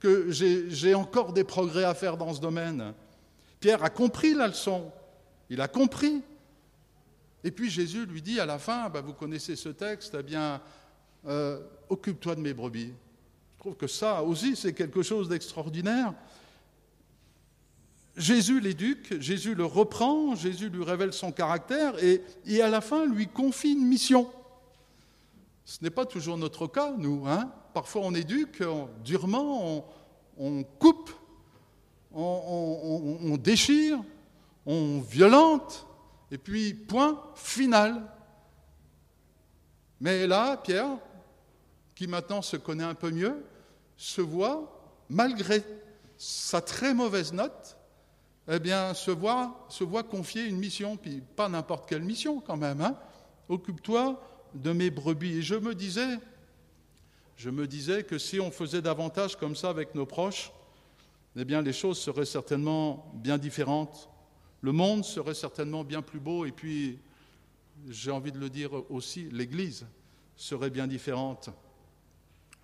que 0.00 0.30
j'ai 0.30 0.94
encore 0.94 1.32
des 1.32 1.44
progrès 1.44 1.84
à 1.84 1.94
faire 1.94 2.16
dans 2.16 2.34
ce 2.34 2.40
domaine. 2.40 2.92
Pierre 3.60 3.84
a 3.84 3.90
compris 3.90 4.34
la 4.34 4.48
leçon. 4.48 4.90
Il 5.48 5.60
a 5.60 5.68
compris. 5.68 6.22
Et 7.44 7.50
puis 7.50 7.70
Jésus 7.70 8.06
lui 8.06 8.22
dit 8.22 8.38
à 8.38 8.46
la 8.46 8.58
fin, 8.58 8.88
bah, 8.88 9.00
vous 9.00 9.14
connaissez 9.14 9.56
ce 9.56 9.68
texte, 9.68 10.16
eh 10.18 10.22
bien, 10.22 10.60
euh, 11.26 11.60
occupe-toi 11.88 12.36
de 12.36 12.40
mes 12.40 12.54
brebis. 12.54 12.92
Je 13.54 13.58
trouve 13.58 13.76
que 13.76 13.86
ça 13.86 14.22
aussi, 14.22 14.56
c'est 14.56 14.72
quelque 14.72 15.02
chose 15.02 15.28
d'extraordinaire. 15.28 16.14
Jésus 18.16 18.60
l'éduque, 18.60 19.20
Jésus 19.20 19.54
le 19.54 19.64
reprend, 19.64 20.34
Jésus 20.34 20.68
lui 20.68 20.84
révèle 20.84 21.12
son 21.12 21.32
caractère 21.32 21.94
et, 22.02 22.22
à 22.60 22.68
la 22.68 22.80
fin 22.80 23.06
lui 23.06 23.26
confie 23.26 23.72
une 23.72 23.86
mission. 23.86 24.30
Ce 25.64 25.82
n'est 25.82 25.90
pas 25.90 26.04
toujours 26.04 26.36
notre 26.36 26.66
cas, 26.66 26.92
nous. 26.98 27.26
Hein 27.26 27.50
Parfois 27.72 28.02
on 28.04 28.14
éduque 28.14 28.62
durement, 29.02 29.86
on, 30.36 30.62
coupe, 30.78 31.10
on, 32.12 33.18
on, 33.22 33.36
déchire, 33.38 33.98
on 34.66 35.00
violente, 35.00 35.86
et 36.32 36.38
puis 36.38 36.72
point 36.72 37.22
final. 37.36 38.10
Mais 40.00 40.26
là, 40.26 40.56
Pierre, 40.56 40.96
qui 41.94 42.06
maintenant 42.06 42.40
se 42.40 42.56
connaît 42.56 42.82
un 42.82 42.94
peu 42.94 43.10
mieux, 43.10 43.44
se 43.98 44.22
voit, 44.22 44.82
malgré 45.10 45.62
sa 46.16 46.62
très 46.62 46.94
mauvaise 46.94 47.34
note, 47.34 47.76
eh 48.48 48.58
bien, 48.58 48.94
se 48.94 49.10
voit, 49.10 49.68
confier 50.10 50.46
une 50.46 50.56
mission, 50.56 50.96
puis 50.96 51.20
pas 51.20 51.50
n'importe 51.50 51.86
quelle 51.86 52.02
mission 52.02 52.40
quand 52.40 52.56
même. 52.56 52.80
Hein. 52.80 52.96
Occupe-toi 53.50 54.20
de 54.54 54.72
mes 54.72 54.90
brebis. 54.90 55.38
Et 55.38 55.42
je 55.42 55.54
me 55.54 55.74
disais, 55.74 56.18
je 57.36 57.50
me 57.50 57.66
disais 57.66 58.04
que 58.04 58.16
si 58.16 58.40
on 58.40 58.50
faisait 58.50 58.82
davantage 58.82 59.36
comme 59.36 59.54
ça 59.54 59.68
avec 59.68 59.94
nos 59.94 60.06
proches, 60.06 60.50
eh 61.36 61.44
bien, 61.44 61.60
les 61.60 61.74
choses 61.74 61.98
seraient 61.98 62.24
certainement 62.24 63.12
bien 63.14 63.36
différentes. 63.36 64.08
Le 64.62 64.70
monde 64.70 65.04
serait 65.04 65.34
certainement 65.34 65.82
bien 65.82 66.02
plus 66.02 66.20
beau. 66.20 66.46
Et 66.46 66.52
puis, 66.52 66.98
j'ai 67.90 68.12
envie 68.12 68.32
de 68.32 68.38
le 68.38 68.48
dire 68.48 68.70
aussi, 68.90 69.28
l'Église 69.30 69.84
serait 70.36 70.70
bien 70.70 70.86
différente. 70.86 71.50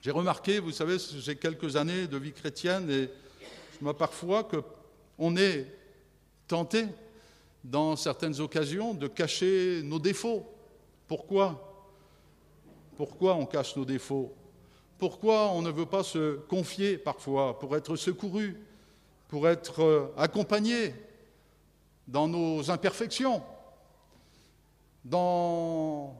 J'ai 0.00 0.12
remarqué, 0.12 0.60
vous 0.60 0.70
savez, 0.70 0.96
j'ai 0.98 1.34
quelques 1.34 1.74
années 1.74 2.06
de 2.06 2.16
vie 2.16 2.32
chrétienne 2.32 2.88
et 2.88 3.10
je 3.74 3.80
vois 3.80 3.98
parfois 3.98 4.44
que 4.44 4.62
on 5.18 5.36
est 5.36 5.66
tenté, 6.46 6.86
dans 7.64 7.96
certaines 7.96 8.40
occasions, 8.40 8.94
de 8.94 9.08
cacher 9.08 9.82
nos 9.82 9.98
défauts. 9.98 10.46
Pourquoi? 11.08 11.84
Pourquoi 12.96 13.34
on 13.34 13.44
cache 13.44 13.74
nos 13.74 13.84
défauts? 13.84 14.32
Pourquoi 14.98 15.50
on 15.50 15.62
ne 15.62 15.70
veut 15.70 15.86
pas 15.86 16.04
se 16.04 16.36
confier 16.36 16.96
parfois 16.96 17.58
pour 17.58 17.76
être 17.76 17.96
secouru, 17.96 18.56
pour 19.26 19.48
être 19.48 19.82
euh, 19.82 20.06
accompagné? 20.16 20.94
Dans 22.08 22.26
nos 22.26 22.70
imperfections, 22.70 23.42
dans, 25.04 26.16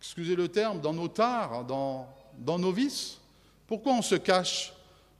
excusez 0.00 0.36
le 0.36 0.48
terme, 0.48 0.80
dans 0.80 0.92
nos 0.92 1.08
tares, 1.08 1.64
dans, 1.64 2.08
dans 2.38 2.58
nos 2.58 2.72
vices. 2.72 3.18
Pourquoi 3.66 3.92
on 3.92 4.02
se 4.02 4.16
cache? 4.16 4.74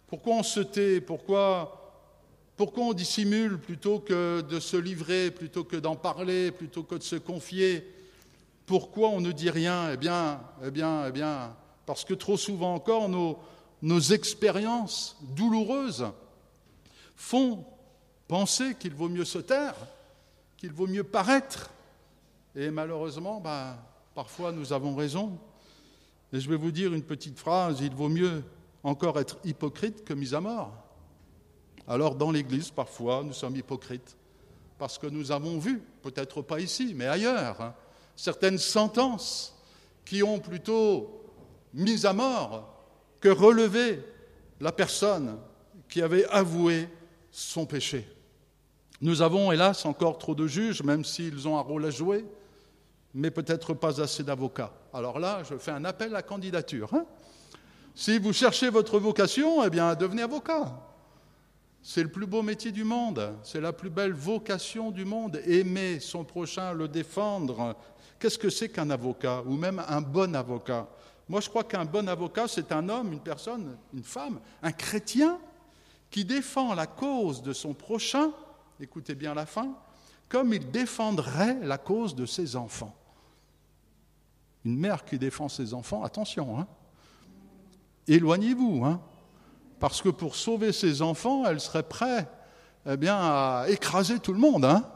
Pourquoi 0.09 0.35
on 0.35 0.43
se 0.43 0.61
tait? 0.61 1.01
Pourquoi 1.01 1.83
pourquoi 2.57 2.85
on 2.85 2.93
dissimule 2.95 3.59
plutôt 3.59 3.99
que 3.99 4.41
de 4.41 4.61
se 4.61 4.79
livrer, 4.79 5.31
plutôt 5.31 5.63
que 5.63 5.77
d'en 5.77 5.95
parler, 5.95 6.51
plutôt 6.51 6.83
que 6.83 6.95
de 6.95 7.03
se 7.03 7.17
confier? 7.17 7.87
Pourquoi 8.65 9.11
on 9.11 9.21
ne 9.21 9.31
dit 9.31 9.51
rien? 9.51 9.93
Eh 9.93 9.99
bien, 9.99 10.41
eh 10.65 10.71
bien, 10.71 11.07
eh 11.07 11.13
bien, 11.13 11.55
parce 11.85 12.03
que 12.03 12.15
trop 12.15 12.39
souvent 12.39 12.75
encore, 12.75 13.11
nos, 13.11 13.39
nos 13.83 14.01
expériences 14.01 15.19
douloureuses 15.21 16.07
font 17.15 17.67
penser 18.29 18.75
qu'il 18.75 18.95
vaut 18.95 19.09
mieux 19.09 19.25
se 19.25 19.39
taire, 19.39 19.75
qu'il 20.57 20.73
vaut 20.73 20.87
mieux 20.87 21.05
paraître. 21.05 21.71
Et 22.55 22.71
malheureusement, 22.71 23.41
ben, 23.41 23.77
parfois 24.15 24.53
nous 24.53 24.73
avons 24.73 24.95
raison. 24.95 25.39
Et 26.33 26.41
je 26.41 26.49
vais 26.49 26.57
vous 26.57 26.73
dire 26.73 26.93
une 26.93 27.03
petite 27.03 27.39
phrase, 27.39 27.81
il 27.81 27.95
vaut 27.95 28.09
mieux 28.09 28.43
encore 28.83 29.19
être 29.19 29.39
hypocrite 29.45 30.05
que 30.05 30.15
mis 30.15 30.35
à 30.35 30.41
mort. 30.41 30.73
Alors 31.89 32.17
dans 32.17 32.33
l'Église, 32.33 32.71
parfois, 32.71 33.23
nous 33.23 33.33
sommes 33.33 33.57
hypocrites, 33.57 34.17
parce 34.79 34.99
que 34.99 35.07
nous 35.07 35.31
avons 35.31 35.59
vu, 35.59 35.81
peut-être 36.03 36.43
pas 36.43 36.61
ici, 36.61 36.95
mais 36.95 37.07
ailleurs, 37.07 37.61
hein, 37.61 37.75
certaines 38.17 38.59
sentences 38.59 39.55
qui 40.05 40.23
ont 40.23 40.41
plutôt 40.41 41.23
mis 41.75 42.07
à 42.07 42.13
mort 42.13 42.73
que 43.21 43.29
relevé 43.29 44.03
la 44.61 44.73
personne 44.73 45.39
qui 45.89 46.03
avait 46.03 46.25
avoué 46.27 46.89
son 47.31 47.67
péché. 47.67 48.07
Nous 49.01 49.21
avons, 49.21 49.53
hélas, 49.53 49.85
encore 49.85 50.19
trop 50.19 50.35
de 50.35 50.47
juges, 50.47 50.83
même 50.83 51.05
s'ils 51.05 51.47
ont 51.47 51.59
un 51.59 51.63
rôle 51.63 51.85
à 51.85 51.91
jouer, 51.91 52.25
mais 53.13 53.31
peut-être 53.31 53.75
pas 53.75 54.01
assez 54.01 54.23
d'avocats. 54.23 54.73
Alors 54.93 55.19
là, 55.19 55.43
je 55.49 55.57
fais 55.57 55.71
un 55.71 55.85
appel 55.85 56.15
à 56.17 56.23
candidature. 56.23 56.93
Hein. 56.95 57.05
si 57.95 58.19
vous 58.19 58.33
cherchez 58.33 58.71
votre 58.71 58.99
vocation, 58.99 59.63
eh 59.65 59.71
bien, 59.71 59.95
devenez 59.95 60.23
avocat. 60.23 60.73
C'est 61.83 62.03
le 62.03 62.09
plus 62.09 62.27
beau 62.27 62.43
métier 62.43 62.73
du 62.73 62.85
monde, 62.85 63.35
c'est 63.43 63.61
la 63.61 63.73
plus 63.73 63.91
belle 63.91 64.13
vocation 64.13 64.91
du 64.91 65.05
monde, 65.05 65.41
aimer 65.47 66.01
son 66.01 66.25
prochain, 66.25 66.73
le 66.73 66.89
défendre. 66.89 67.77
Qu'est-ce 68.19 68.39
que 68.39 68.51
c'est 68.51 68.71
qu'un 68.71 68.91
avocat, 68.91 69.43
ou 69.47 69.57
même 69.57 69.83
un 69.87 70.01
bon 70.01 70.35
avocat? 70.35 70.89
Moi, 71.29 71.41
je 71.41 71.49
crois 71.49 71.65
qu'un 71.65 71.85
bon 71.85 72.09
avocat, 72.09 72.49
c'est 72.49 72.73
un 72.73 72.89
homme, 72.89 73.13
une 73.13 73.21
personne, 73.21 73.77
une 73.93 74.05
femme, 74.05 74.41
un 74.63 74.73
chrétien 74.73 75.39
qui 76.11 76.25
défend 76.25 76.75
la 76.75 76.87
cause 76.87 77.43
de 77.43 77.53
son 77.53 77.75
prochain, 77.75 78.33
écoutez 78.81 79.15
bien 79.15 79.35
la 79.35 79.47
fin, 79.47 79.75
comme 80.29 80.53
il 80.53 80.71
défendrait 80.71 81.59
la 81.63 81.79
cause 81.79 82.15
de 82.15 82.27
ses 82.27 82.57
enfants. 82.57 82.95
Une 84.65 84.77
mère 84.77 85.05
qui 85.05 85.19
défend 85.19 85.49
ses 85.49 85.75
enfants, 85.75 86.03
attention, 86.03 86.59
hein. 86.59 86.67
éloignez-vous, 88.09 88.85
hein, 88.85 89.01
parce 89.79 90.03
que 90.03 90.09
pour 90.09 90.35
sauver 90.35 90.73
ses 90.73 91.03
enfants, 91.03 91.45
elle 91.47 91.61
serait 91.61 91.85
prête 91.85 92.29
eh 92.87 92.97
bien, 92.97 93.17
à 93.17 93.67
écraser 93.69 94.19
tout 94.19 94.33
le 94.33 94.39
monde. 94.39 94.65
Hein. 94.65 94.89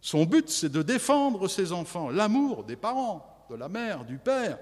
Son 0.00 0.24
but, 0.24 0.48
c'est 0.48 0.68
de 0.68 0.82
défendre 0.82 1.48
ses 1.48 1.72
enfants. 1.72 2.10
L'amour 2.10 2.64
des 2.64 2.76
parents, 2.76 3.46
de 3.50 3.56
la 3.56 3.68
mère, 3.68 4.04
du 4.04 4.18
père, 4.18 4.58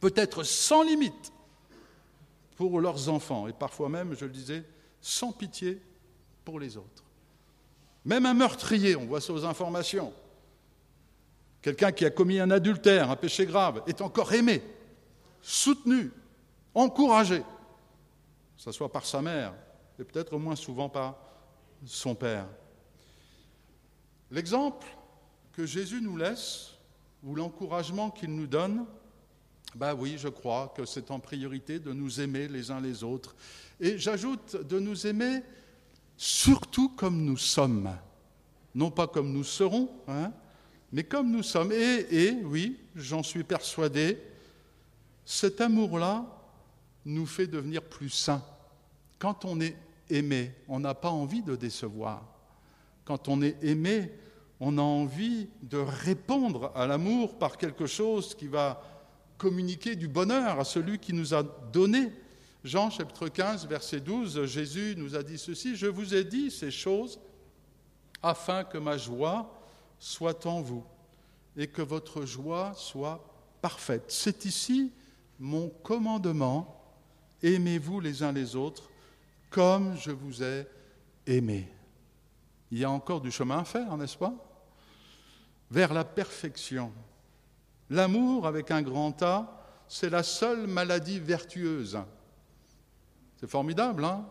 peut 0.00 0.12
être 0.16 0.42
sans 0.42 0.82
limite 0.82 1.32
pour 2.56 2.80
leurs 2.80 3.08
enfants, 3.08 3.46
et 3.46 3.52
parfois 3.52 3.88
même, 3.88 4.14
je 4.16 4.24
le 4.24 4.32
disais, 4.32 4.64
sans 5.00 5.32
pitié 5.32 5.80
pour 6.44 6.58
les 6.58 6.76
autres. 6.76 7.04
Même 8.08 8.24
un 8.24 8.32
meurtrier, 8.32 8.96
on 8.96 9.04
voit 9.04 9.20
ça 9.20 9.34
aux 9.34 9.44
informations, 9.44 10.14
quelqu'un 11.60 11.92
qui 11.92 12.06
a 12.06 12.10
commis 12.10 12.40
un 12.40 12.50
adultère, 12.50 13.10
un 13.10 13.16
péché 13.16 13.44
grave, 13.44 13.82
est 13.86 14.00
encore 14.00 14.32
aimé, 14.32 14.62
soutenu, 15.42 16.10
encouragé, 16.74 17.40
que 17.40 18.62
ce 18.62 18.72
soit 18.72 18.90
par 18.90 19.04
sa 19.04 19.20
mère 19.20 19.52
et 19.98 20.04
peut-être 20.04 20.38
moins 20.38 20.56
souvent 20.56 20.88
par 20.88 21.18
son 21.84 22.14
père. 22.14 22.46
L'exemple 24.30 24.86
que 25.52 25.66
Jésus 25.66 26.00
nous 26.00 26.16
laisse, 26.16 26.70
ou 27.22 27.34
l'encouragement 27.34 28.10
qu'il 28.10 28.34
nous 28.34 28.46
donne, 28.46 28.86
ben 29.74 29.92
oui, 29.92 30.16
je 30.16 30.28
crois 30.28 30.72
que 30.74 30.86
c'est 30.86 31.10
en 31.10 31.20
priorité 31.20 31.78
de 31.78 31.92
nous 31.92 32.22
aimer 32.22 32.48
les 32.48 32.70
uns 32.70 32.80
les 32.80 33.04
autres. 33.04 33.36
Et 33.80 33.98
j'ajoute 33.98 34.56
de 34.66 34.78
nous 34.78 35.06
aimer 35.06 35.42
surtout 36.18 36.90
comme 36.90 37.24
nous 37.24 37.38
sommes. 37.38 37.90
Non 38.74 38.90
pas 38.90 39.06
comme 39.06 39.32
nous 39.32 39.44
serons, 39.44 39.88
hein, 40.08 40.32
mais 40.92 41.04
comme 41.04 41.30
nous 41.30 41.42
sommes. 41.42 41.72
Et, 41.72 42.06
et 42.10 42.32
oui, 42.44 42.76
j'en 42.94 43.22
suis 43.22 43.44
persuadé, 43.44 44.18
cet 45.24 45.60
amour-là 45.60 46.26
nous 47.06 47.24
fait 47.24 47.46
devenir 47.46 47.82
plus 47.82 48.10
saints. 48.10 48.44
Quand 49.18 49.44
on 49.44 49.60
est 49.60 49.76
aimé, 50.10 50.52
on 50.68 50.80
n'a 50.80 50.94
pas 50.94 51.10
envie 51.10 51.42
de 51.42 51.56
décevoir. 51.56 52.22
Quand 53.04 53.28
on 53.28 53.40
est 53.40 53.56
aimé, 53.62 54.12
on 54.60 54.76
a 54.76 54.82
envie 54.82 55.48
de 55.62 55.78
répondre 55.78 56.72
à 56.74 56.86
l'amour 56.86 57.38
par 57.38 57.56
quelque 57.56 57.86
chose 57.86 58.34
qui 58.34 58.48
va 58.48 58.82
communiquer 59.38 59.94
du 59.94 60.08
bonheur 60.08 60.58
à 60.58 60.64
celui 60.64 60.98
qui 60.98 61.12
nous 61.12 61.32
a 61.32 61.42
donné. 61.42 62.10
Jean 62.64 62.90
chapitre 62.90 63.28
15, 63.28 63.66
verset 63.66 64.00
12, 64.00 64.44
Jésus 64.46 64.94
nous 64.96 65.14
a 65.14 65.22
dit 65.22 65.38
ceci, 65.38 65.76
Je 65.76 65.86
vous 65.86 66.14
ai 66.14 66.24
dit 66.24 66.50
ces 66.50 66.70
choses 66.70 67.20
afin 68.22 68.64
que 68.64 68.78
ma 68.78 68.96
joie 68.96 69.54
soit 69.98 70.44
en 70.46 70.60
vous 70.60 70.84
et 71.56 71.68
que 71.68 71.82
votre 71.82 72.24
joie 72.24 72.72
soit 72.74 73.24
parfaite. 73.62 74.04
C'est 74.08 74.44
ici 74.44 74.92
mon 75.38 75.68
commandement, 75.68 76.96
aimez-vous 77.42 78.00
les 78.00 78.22
uns 78.22 78.32
les 78.32 78.56
autres 78.56 78.90
comme 79.50 79.96
je 79.96 80.10
vous 80.10 80.42
ai 80.42 80.66
aimé. 81.26 81.68
Il 82.70 82.78
y 82.78 82.84
a 82.84 82.90
encore 82.90 83.20
du 83.20 83.30
chemin 83.30 83.58
à 83.58 83.64
faire, 83.64 83.96
n'est-ce 83.96 84.18
pas? 84.18 84.34
Vers 85.70 85.94
la 85.94 86.04
perfection. 86.04 86.92
L'amour 87.88 88.46
avec 88.46 88.70
un 88.70 88.82
grand 88.82 89.22
A, 89.22 89.64
c'est 89.88 90.10
la 90.10 90.22
seule 90.22 90.66
maladie 90.66 91.18
vertueuse. 91.18 91.98
C'est 93.38 93.48
formidable, 93.48 94.04
hein 94.04 94.26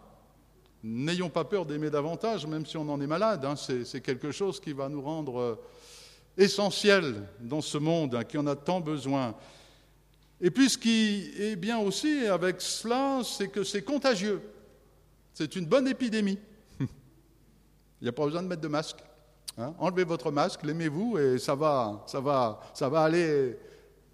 N'ayons 0.84 1.30
pas 1.30 1.46
peur 1.46 1.66
d'aimer 1.66 1.90
davantage, 1.90 2.46
même 2.46 2.66
si 2.66 2.78
on 2.78 2.88
en 2.90 3.02
est 3.02 3.08
malade. 3.08 3.44
Hein. 3.46 3.56
c'est 3.56 4.02
quelque 4.02 4.32
chose 4.32 4.60
qui 4.60 4.74
va 4.74 4.90
nous 4.90 5.02
rendre 5.02 5.40
euh, 5.40 5.56
essentiel 6.38 7.28
dans 7.40 7.62
ce 7.62 7.78
monde, 7.78 8.16
hein, 8.16 8.24
qui 8.24 8.38
en 8.38 8.46
a 8.46 8.56
tant 8.56 8.80
besoin. 8.80 9.34
Et 10.40 10.52
puis 10.52 10.70
ce 10.70 10.78
qui 10.78 11.32
est 11.40 11.56
bien 11.56 11.80
aussi 11.80 12.28
avec 12.28 12.62
cela, 12.62 13.22
c'est 13.24 13.48
que 13.48 13.64
c'est 13.64 13.82
contagieux. 13.82 14.42
C'est 15.34 15.56
une 15.56 15.66
bonne 15.66 15.88
épidémie. 15.88 16.38
Il 16.80 16.88
n'y 18.04 18.10
a 18.10 18.14
pas 18.14 18.26
besoin 18.26 18.44
de 18.44 18.48
mettre 18.48 18.62
de 18.62 18.68
masque. 18.68 19.00
Enlevez 19.80 20.04
votre 20.04 20.32
masque, 20.32 20.62
l'aimez-vous 20.64 21.18
et 21.18 21.40
ça 21.40 21.56
va, 21.56 22.04
ça 22.06 22.20
va, 22.20 22.60
ça 22.74 22.88
va 22.88 23.02
aller, 23.02 23.58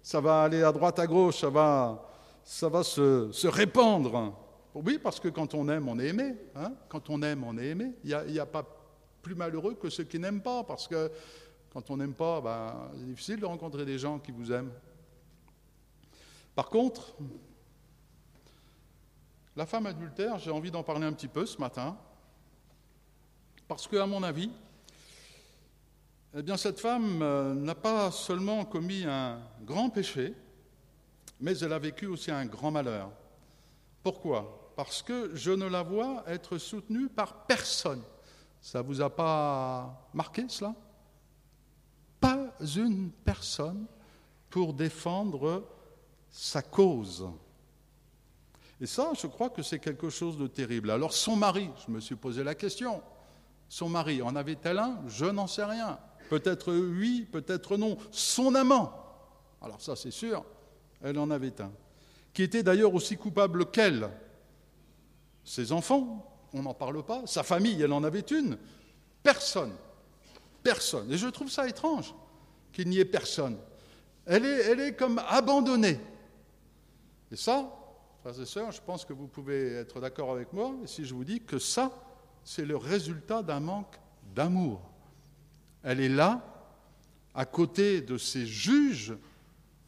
ça 0.02 0.18
va 0.18 0.44
aller 0.44 0.62
à 0.62 0.72
droite, 0.72 0.98
à 0.98 1.06
gauche, 1.06 1.40
ça 1.40 1.50
va, 1.50 2.08
ça 2.42 2.68
va 2.70 2.82
se 2.82 3.46
répandre. 3.46 4.43
Oui, 4.74 4.98
parce 4.98 5.20
que 5.20 5.28
quand 5.28 5.54
on 5.54 5.68
aime, 5.68 5.88
on 5.88 5.98
est 6.00 6.08
aimé. 6.08 6.34
Hein. 6.56 6.72
quand 6.88 7.08
on 7.08 7.22
aime, 7.22 7.44
on 7.44 7.56
est 7.56 7.66
aimé. 7.66 7.92
Il 8.02 8.16
n'y 8.26 8.38
a, 8.40 8.46
pas 8.46 8.66
plus 9.22 9.36
malheureux 9.36 9.74
que 9.74 9.88
ceux 9.88 10.02
qui 10.04 10.18
n'aiment 10.18 10.42
pas, 10.42 10.64
parce 10.64 10.88
que 10.88 11.10
quand 11.70 11.90
on 11.90 11.96
n'aime 11.96 12.14
pas, 12.14 12.40
ben, 12.40 12.90
c'est 12.94 13.06
difficile 13.06 13.40
de 13.40 13.46
rencontrer 13.46 13.84
des 13.84 13.98
gens 13.98 14.18
qui 14.18 14.32
vous 14.32 14.50
aiment. 14.50 14.72
Par 16.56 16.68
contre, 16.68 17.16
la 19.54 19.66
femme 19.66 19.86
adultère, 19.86 20.38
j'ai 20.38 20.50
envie 20.50 20.72
d'en 20.72 20.82
parler 20.82 21.06
un 21.06 21.12
petit 21.12 21.28
peu 21.28 21.46
ce 21.46 21.58
matin, 21.58 21.96
parce 23.68 23.86
que, 23.86 23.96
à 23.96 24.06
mon 24.06 24.24
avis, 24.24 24.50
eh 26.36 26.42
bien, 26.42 26.56
cette 26.56 26.80
femme 26.80 27.22
euh, 27.22 27.54
n'a 27.54 27.76
pas 27.76 28.10
seulement 28.10 28.64
commis 28.64 29.04
un 29.06 29.40
grand 29.62 29.88
péché, 29.88 30.34
mais 31.38 31.56
elle 31.58 31.72
a 31.72 31.78
vécu 31.78 32.06
aussi 32.06 32.32
un 32.32 32.44
grand 32.44 32.72
malheur. 32.72 33.12
Pourquoi? 34.02 34.63
Parce 34.76 35.02
que 35.02 35.30
je 35.34 35.50
ne 35.50 35.66
la 35.66 35.82
vois 35.82 36.24
être 36.26 36.58
soutenue 36.58 37.08
par 37.08 37.46
personne. 37.46 38.02
Ça 38.60 38.82
ne 38.82 38.86
vous 38.86 39.00
a 39.00 39.10
pas 39.10 40.08
marqué 40.12 40.46
cela? 40.48 40.74
Pas 42.20 42.50
une 42.76 43.10
personne 43.10 43.86
pour 44.50 44.72
défendre 44.72 45.64
sa 46.30 46.62
cause. 46.62 47.28
Et 48.80 48.86
ça, 48.86 49.12
je 49.20 49.26
crois 49.26 49.50
que 49.50 49.62
c'est 49.62 49.78
quelque 49.78 50.10
chose 50.10 50.36
de 50.36 50.46
terrible. 50.46 50.90
Alors 50.90 51.12
son 51.12 51.36
mari, 51.36 51.70
je 51.86 51.92
me 51.92 52.00
suis 52.00 52.16
posé 52.16 52.42
la 52.42 52.54
question, 52.54 53.02
son 53.68 53.88
mari, 53.88 54.20
en 54.22 54.34
avait-elle 54.34 54.78
un? 54.78 55.00
Je 55.06 55.26
n'en 55.26 55.46
sais 55.46 55.64
rien. 55.64 55.98
Peut-être 56.28 56.72
oui, 56.72 57.28
peut-être 57.30 57.76
non. 57.76 57.96
Son 58.10 58.54
amant, 58.54 58.92
alors 59.60 59.80
ça 59.80 59.94
c'est 59.94 60.10
sûr, 60.10 60.44
elle 61.02 61.18
en 61.18 61.30
avait 61.30 61.60
un, 61.60 61.70
qui 62.32 62.42
était 62.42 62.62
d'ailleurs 62.62 62.94
aussi 62.94 63.16
coupable 63.16 63.70
qu'elle. 63.70 64.10
Ses 65.44 65.72
enfants, 65.72 66.30
on 66.52 66.62
n'en 66.62 66.74
parle 66.74 67.04
pas. 67.04 67.26
Sa 67.26 67.42
famille, 67.42 67.80
elle 67.82 67.92
en 67.92 68.04
avait 68.04 68.20
une. 68.20 68.56
Personne. 69.22 69.72
Personne. 70.62 71.12
Et 71.12 71.18
je 71.18 71.28
trouve 71.28 71.50
ça 71.50 71.68
étrange 71.68 72.14
qu'il 72.72 72.88
n'y 72.88 72.98
ait 72.98 73.04
personne. 73.04 73.56
Elle 74.26 74.44
est, 74.46 74.96
comme 74.96 75.20
abandonnée. 75.28 76.00
Et 77.30 77.36
ça, 77.36 77.70
frères 78.22 78.40
et 78.40 78.46
sœurs, 78.46 78.72
je 78.72 78.80
pense 78.80 79.04
que 79.04 79.12
vous 79.12 79.26
pouvez 79.26 79.74
être 79.74 80.00
d'accord 80.00 80.32
avec 80.32 80.52
moi 80.52 80.74
si 80.86 81.04
je 81.04 81.14
vous 81.14 81.24
dis 81.24 81.40
que 81.40 81.58
ça, 81.58 81.92
c'est 82.42 82.64
le 82.64 82.76
résultat 82.76 83.42
d'un 83.42 83.60
manque 83.60 83.98
d'amour. 84.34 84.80
Elle 85.82 86.00
est 86.00 86.08
là, 86.08 86.42
à 87.34 87.44
côté 87.44 88.00
de 88.00 88.16
ces 88.16 88.46
juges 88.46 89.14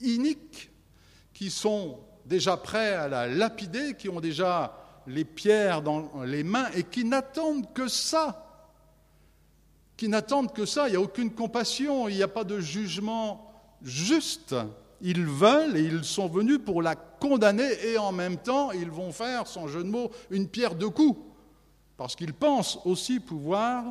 iniques 0.01 0.71
qui 1.33 1.51
sont 1.51 2.01
déjà 2.27 2.57
prêts 2.57 2.93
à 2.93 3.09
la 3.09 3.27
lapider, 3.27 3.95
qui 3.95 4.09
ont 4.09 4.21
déjà 4.21 4.86
les 5.07 5.25
pierres 5.25 5.83
dans 5.83 6.23
les 6.25 6.43
mains 6.43 6.69
et 6.75 6.83
qui 6.83 7.05
n'attendent 7.05 7.73
que 7.73 7.89
ça. 7.89 8.43
Qui 9.97 10.09
n'attendent 10.09 10.53
que 10.53 10.67
ça. 10.67 10.89
Il 10.89 10.93
n'y 10.93 10.97
a 10.97 11.01
aucune 11.01 11.31
compassion, 11.31 12.09
il 12.09 12.17
n'y 12.17 12.23
a 12.23 12.29
pas 12.29 12.45
de 12.45 12.61
jugement 12.61 13.51
juste. 13.83 14.55
Ils 15.01 15.27
veulent 15.27 15.77
et 15.77 15.83
ils 15.83 16.05
sont 16.05 16.29
venus 16.29 16.59
pour 16.65 16.83
la 16.83 16.95
condamner 16.95 17.71
et 17.85 17.99
en 17.99 18.13
même 18.13 18.39
temps 18.39 18.73
ils 18.73 18.91
vont 18.91 19.13
faire, 19.13 19.47
sans 19.47 19.69
jeu 19.69 19.85
de 19.85 19.89
mots, 19.89 20.11
une 20.31 20.49
pierre 20.49 20.75
de 20.75 20.87
coups. 20.87 21.21
Parce 21.97 22.17
qu'ils 22.17 22.35
pensent 22.35 22.79
aussi 22.85 23.21
pouvoir 23.21 23.85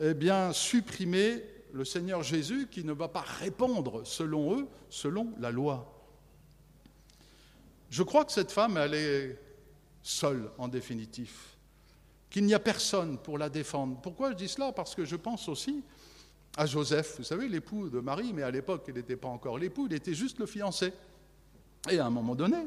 eh 0.00 0.14
bien, 0.14 0.52
supprimer 0.52 1.42
le 1.72 1.84
Seigneur 1.84 2.22
Jésus 2.22 2.68
qui 2.70 2.84
ne 2.84 2.92
va 2.92 3.08
pas 3.08 3.24
répondre, 3.40 4.02
selon 4.04 4.58
eux, 4.58 4.66
selon 4.88 5.32
la 5.40 5.50
loi. 5.50 5.90
Je 7.90 8.02
crois 8.02 8.24
que 8.24 8.32
cette 8.32 8.50
femme, 8.50 8.76
elle 8.76 8.94
est 8.94 9.38
seule 10.04 10.50
en 10.58 10.68
définitif, 10.68 11.56
qu'il 12.30 12.44
n'y 12.44 12.54
a 12.54 12.60
personne 12.60 13.18
pour 13.18 13.38
la 13.38 13.48
défendre. 13.48 13.98
Pourquoi 14.02 14.30
je 14.30 14.36
dis 14.36 14.48
cela? 14.48 14.70
Parce 14.70 14.94
que 14.94 15.04
je 15.04 15.16
pense 15.16 15.48
aussi 15.48 15.82
à 16.56 16.66
Joseph, 16.66 17.16
vous 17.18 17.24
savez, 17.24 17.48
l'époux 17.48 17.88
de 17.88 17.98
Marie, 17.98 18.32
mais 18.32 18.42
à 18.42 18.50
l'époque, 18.50 18.84
il 18.86 18.94
n'était 18.94 19.16
pas 19.16 19.28
encore 19.28 19.58
l'époux, 19.58 19.86
il 19.90 19.94
était 19.94 20.14
juste 20.14 20.38
le 20.38 20.46
fiancé. 20.46 20.92
Et 21.90 21.98
à 21.98 22.06
un 22.06 22.10
moment 22.10 22.34
donné, 22.34 22.58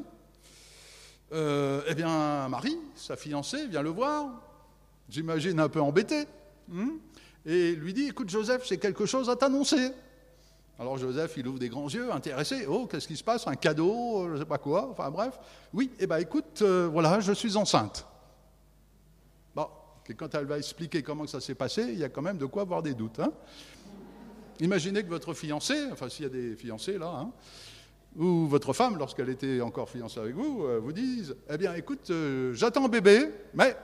euh, 1.32 1.82
eh 1.86 1.94
bien, 1.94 2.48
Marie, 2.48 2.76
sa 2.96 3.16
fiancée, 3.16 3.66
vient 3.66 3.82
le 3.82 3.90
voir, 3.90 4.42
j'imagine 5.08 5.60
un 5.60 5.68
peu 5.68 5.80
embêté, 5.80 6.26
hein, 6.74 6.90
et 7.46 7.72
lui 7.72 7.94
dit, 7.94 8.08
écoute 8.08 8.28
Joseph, 8.28 8.66
j'ai 8.68 8.78
quelque 8.78 9.06
chose 9.06 9.30
à 9.30 9.36
t'annoncer. 9.36 9.92
Alors 10.78 10.96
Joseph, 10.96 11.34
il 11.36 11.48
ouvre 11.48 11.58
des 11.58 11.68
grands 11.68 11.88
yeux, 11.88 12.12
intéressé, 12.12 12.64
oh, 12.68 12.86
qu'est-ce 12.86 13.08
qui 13.08 13.16
se 13.16 13.24
passe? 13.24 13.48
Un 13.48 13.56
cadeau, 13.56 14.28
je 14.28 14.34
ne 14.34 14.38
sais 14.38 14.44
pas 14.44 14.58
quoi, 14.58 14.88
enfin 14.90 15.10
bref. 15.10 15.38
Oui, 15.72 15.90
eh 15.98 16.06
bien 16.06 16.18
écoute, 16.18 16.62
euh, 16.62 16.88
voilà, 16.90 17.18
je 17.18 17.32
suis 17.32 17.56
enceinte. 17.56 18.06
Bon, 19.56 19.66
que 20.04 20.12
quand 20.12 20.32
elle 20.36 20.46
va 20.46 20.56
expliquer 20.56 21.02
comment 21.02 21.26
ça 21.26 21.40
s'est 21.40 21.56
passé, 21.56 21.82
il 21.82 21.98
y 21.98 22.04
a 22.04 22.08
quand 22.08 22.22
même 22.22 22.38
de 22.38 22.46
quoi 22.46 22.62
avoir 22.62 22.82
des 22.82 22.94
doutes. 22.94 23.18
Hein. 23.18 23.32
Imaginez 24.60 25.02
que 25.02 25.08
votre 25.08 25.34
fiancé, 25.34 25.74
enfin 25.92 26.08
s'il 26.08 26.24
y 26.24 26.26
a 26.26 26.30
des 26.30 26.54
fiancés 26.54 26.96
là, 26.96 27.12
hein, 27.12 27.32
ou 28.16 28.46
votre 28.46 28.72
femme, 28.72 28.98
lorsqu'elle 28.98 29.30
était 29.30 29.60
encore 29.60 29.90
fiancée 29.90 30.20
avec 30.20 30.34
vous, 30.34 30.64
euh, 30.64 30.78
vous 30.80 30.92
dise 30.92 31.36
Eh 31.50 31.58
bien, 31.58 31.74
écoute, 31.74 32.10
euh, 32.10 32.52
j'attends 32.54 32.88
bébé, 32.88 33.30
mais 33.54 33.76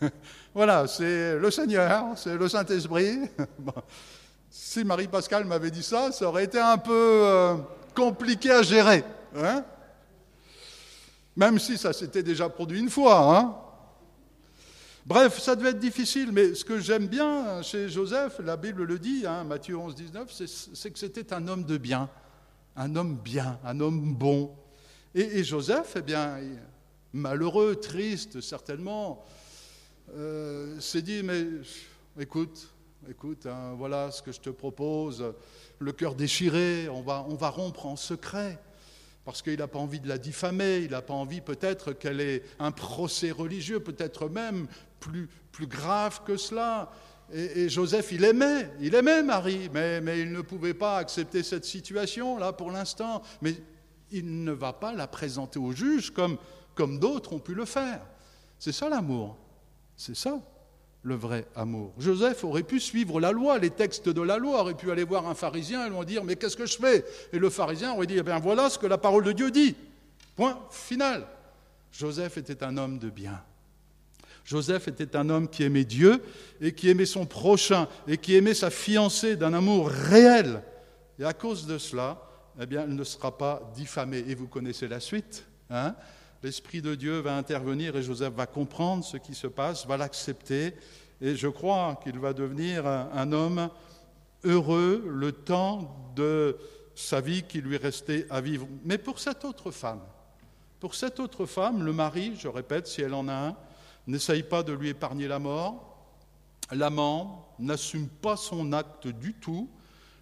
voilà, 0.54 0.86
c'est 0.86 1.38
le 1.38 1.50
Seigneur, 1.50 2.16
c'est 2.16 2.36
le 2.36 2.48
Saint-Esprit. 2.48 3.20
Si 4.54 4.84
Marie-Pascale 4.84 5.46
m'avait 5.46 5.70
dit 5.70 5.82
ça, 5.82 6.12
ça 6.12 6.28
aurait 6.28 6.44
été 6.44 6.58
un 6.58 6.76
peu 6.76 6.92
euh, 6.92 7.56
compliqué 7.94 8.50
à 8.50 8.60
gérer. 8.62 9.02
Hein 9.34 9.64
Même 11.34 11.58
si 11.58 11.78
ça 11.78 11.94
s'était 11.94 12.22
déjà 12.22 12.50
produit 12.50 12.78
une 12.78 12.90
fois. 12.90 13.38
Hein 13.38 13.56
Bref, 15.06 15.40
ça 15.40 15.56
devait 15.56 15.70
être 15.70 15.78
difficile, 15.78 16.32
mais 16.32 16.54
ce 16.54 16.66
que 16.66 16.78
j'aime 16.78 17.06
bien 17.06 17.62
chez 17.62 17.88
Joseph, 17.88 18.40
la 18.44 18.58
Bible 18.58 18.84
le 18.84 18.98
dit, 18.98 19.24
hein, 19.26 19.42
Matthieu 19.42 19.78
11, 19.78 19.94
19, 19.94 20.30
c'est 20.74 20.90
que 20.90 20.98
c'était 20.98 21.32
un 21.32 21.48
homme 21.48 21.64
de 21.64 21.78
bien 21.78 22.10
un 22.76 22.96
homme 22.96 23.16
bien, 23.16 23.58
un 23.64 23.80
homme 23.80 24.14
bon. 24.14 24.54
Et, 25.14 25.44
Joseph, 25.44 25.94
eh 25.96 26.02
bien, 26.02 26.38
malheureux, 27.12 27.76
triste 27.76 28.40
certainement, 28.40 29.24
euh, 30.14 30.80
s'est 30.80 31.02
dit, 31.02 31.22
mais 31.22 31.44
écoute, 32.18 32.71
écoute, 33.08 33.46
hein, 33.46 33.74
voilà 33.76 34.10
ce 34.10 34.22
que 34.22 34.32
je 34.32 34.40
te 34.40 34.50
propose, 34.50 35.34
le 35.78 35.92
cœur 35.92 36.14
déchiré, 36.14 36.88
on 36.88 37.02
va, 37.02 37.24
on 37.28 37.34
va 37.34 37.48
rompre 37.48 37.86
en 37.86 37.96
secret, 37.96 38.58
parce 39.24 39.42
qu'il 39.42 39.58
n'a 39.58 39.66
pas 39.66 39.78
envie 39.78 40.00
de 40.00 40.08
la 40.08 40.18
diffamer, 40.18 40.78
il 40.78 40.90
n'a 40.90 41.02
pas 41.02 41.14
envie 41.14 41.40
peut-être 41.40 41.92
qu'elle 41.92 42.20
ait 42.20 42.42
un 42.58 42.70
procès 42.70 43.30
religieux, 43.30 43.80
peut-être 43.80 44.28
même 44.28 44.66
plus, 45.00 45.28
plus 45.50 45.66
grave 45.66 46.22
que 46.24 46.36
cela. 46.36 46.90
Et, 47.32 47.68
Joseph, 47.68 48.12
il 48.12 48.24
aimait, 48.24 48.70
il 48.80 48.94
aimait 48.94 49.22
Marie, 49.22 49.70
mais, 49.72 50.00
mais 50.00 50.20
il 50.20 50.32
ne 50.32 50.42
pouvait 50.42 50.74
pas 50.74 50.98
accepter 50.98 51.42
cette 51.42 51.64
situation 51.64 52.36
là 52.36 52.52
pour 52.52 52.70
l'instant. 52.70 53.22
Mais 53.40 53.54
il 54.10 54.44
ne 54.44 54.52
va 54.52 54.74
pas 54.74 54.92
la 54.92 55.06
présenter 55.06 55.58
au 55.58 55.72
juge 55.72 56.10
comme, 56.10 56.36
comme 56.74 56.98
d'autres 56.98 57.32
ont 57.32 57.38
pu 57.38 57.54
le 57.54 57.64
faire. 57.64 58.04
C'est 58.58 58.72
ça 58.72 58.90
l'amour. 58.90 59.38
C'est 59.96 60.16
ça 60.16 60.40
le 61.02 61.14
vrai 61.14 61.46
amour. 61.56 61.92
Joseph 61.98 62.44
aurait 62.44 62.62
pu 62.62 62.78
suivre 62.78 63.20
la 63.20 63.32
loi, 63.32 63.58
les 63.58 63.70
textes 63.70 64.08
de 64.08 64.22
la 64.22 64.38
loi, 64.38 64.60
aurait 64.60 64.74
pu 64.74 64.90
aller 64.90 65.04
voir 65.04 65.26
un 65.26 65.34
pharisien 65.34 65.86
et 65.86 65.90
lui 65.90 66.06
dire 66.06 66.24
Mais 66.24 66.36
qu'est-ce 66.36 66.56
que 66.56 66.66
je 66.66 66.76
fais? 66.76 67.04
Et 67.32 67.38
le 67.38 67.50
pharisien 67.50 67.92
aurait 67.92 68.06
dit 68.06 68.18
Eh 68.18 68.22
bien 68.22 68.38
voilà 68.38 68.70
ce 68.70 68.78
que 68.78 68.86
la 68.86 68.98
parole 68.98 69.24
de 69.24 69.32
Dieu 69.32 69.50
dit. 69.50 69.74
Point 70.36 70.58
final. 70.70 71.26
Joseph 71.92 72.38
était 72.38 72.62
un 72.62 72.76
homme 72.76 72.98
de 72.98 73.10
bien. 73.10 73.42
Joseph 74.44 74.88
était 74.88 75.16
un 75.16 75.28
homme 75.28 75.48
qui 75.48 75.62
aimait 75.62 75.84
Dieu 75.84 76.22
et 76.60 76.72
qui 76.72 76.88
aimait 76.88 77.06
son 77.06 77.26
prochain 77.26 77.88
et 78.08 78.16
qui 78.16 78.34
aimait 78.34 78.54
sa 78.54 78.70
fiancée 78.70 79.36
d'un 79.36 79.54
amour 79.54 79.88
réel. 79.88 80.62
Et 81.18 81.24
à 81.24 81.32
cause 81.32 81.66
de 81.66 81.78
cela, 81.78 82.20
eh 82.60 82.66
bien, 82.66 82.84
il 82.88 82.96
ne 82.96 83.04
sera 83.04 83.36
pas 83.36 83.70
diffamé. 83.74 84.24
Et 84.26 84.34
vous 84.34 84.48
connaissez 84.48 84.88
la 84.88 85.00
suite. 85.00 85.44
Hein? 85.70 85.94
L'Esprit 86.42 86.82
de 86.82 86.96
Dieu 86.96 87.20
va 87.20 87.36
intervenir 87.36 87.94
et 87.96 88.02
Joseph 88.02 88.34
va 88.34 88.46
comprendre 88.46 89.04
ce 89.04 89.16
qui 89.16 89.34
se 89.34 89.46
passe, 89.46 89.86
va 89.86 89.96
l'accepter. 89.96 90.74
Et 91.20 91.36
je 91.36 91.46
crois 91.46 92.00
qu'il 92.02 92.18
va 92.18 92.32
devenir 92.32 92.84
un 92.86 93.30
homme 93.30 93.70
heureux 94.42 95.04
le 95.06 95.30
temps 95.30 96.12
de 96.16 96.56
sa 96.96 97.20
vie 97.20 97.44
qui 97.44 97.60
lui 97.60 97.76
restait 97.76 98.26
à 98.28 98.40
vivre. 98.40 98.66
Mais 98.84 98.98
pour 98.98 99.20
cette 99.20 99.44
autre 99.44 99.70
femme, 99.70 100.00
pour 100.80 100.96
cette 100.96 101.20
autre 101.20 101.46
femme, 101.46 101.84
le 101.84 101.92
mari, 101.92 102.32
je 102.36 102.48
répète, 102.48 102.88
si 102.88 103.02
elle 103.02 103.14
en 103.14 103.28
a 103.28 103.34
un, 103.34 103.56
n'essaye 104.08 104.42
pas 104.42 104.64
de 104.64 104.72
lui 104.72 104.88
épargner 104.88 105.28
la 105.28 105.38
mort. 105.38 105.96
L'amant 106.72 107.54
n'assume 107.60 108.08
pas 108.08 108.36
son 108.36 108.72
acte 108.72 109.06
du 109.06 109.34
tout. 109.34 109.70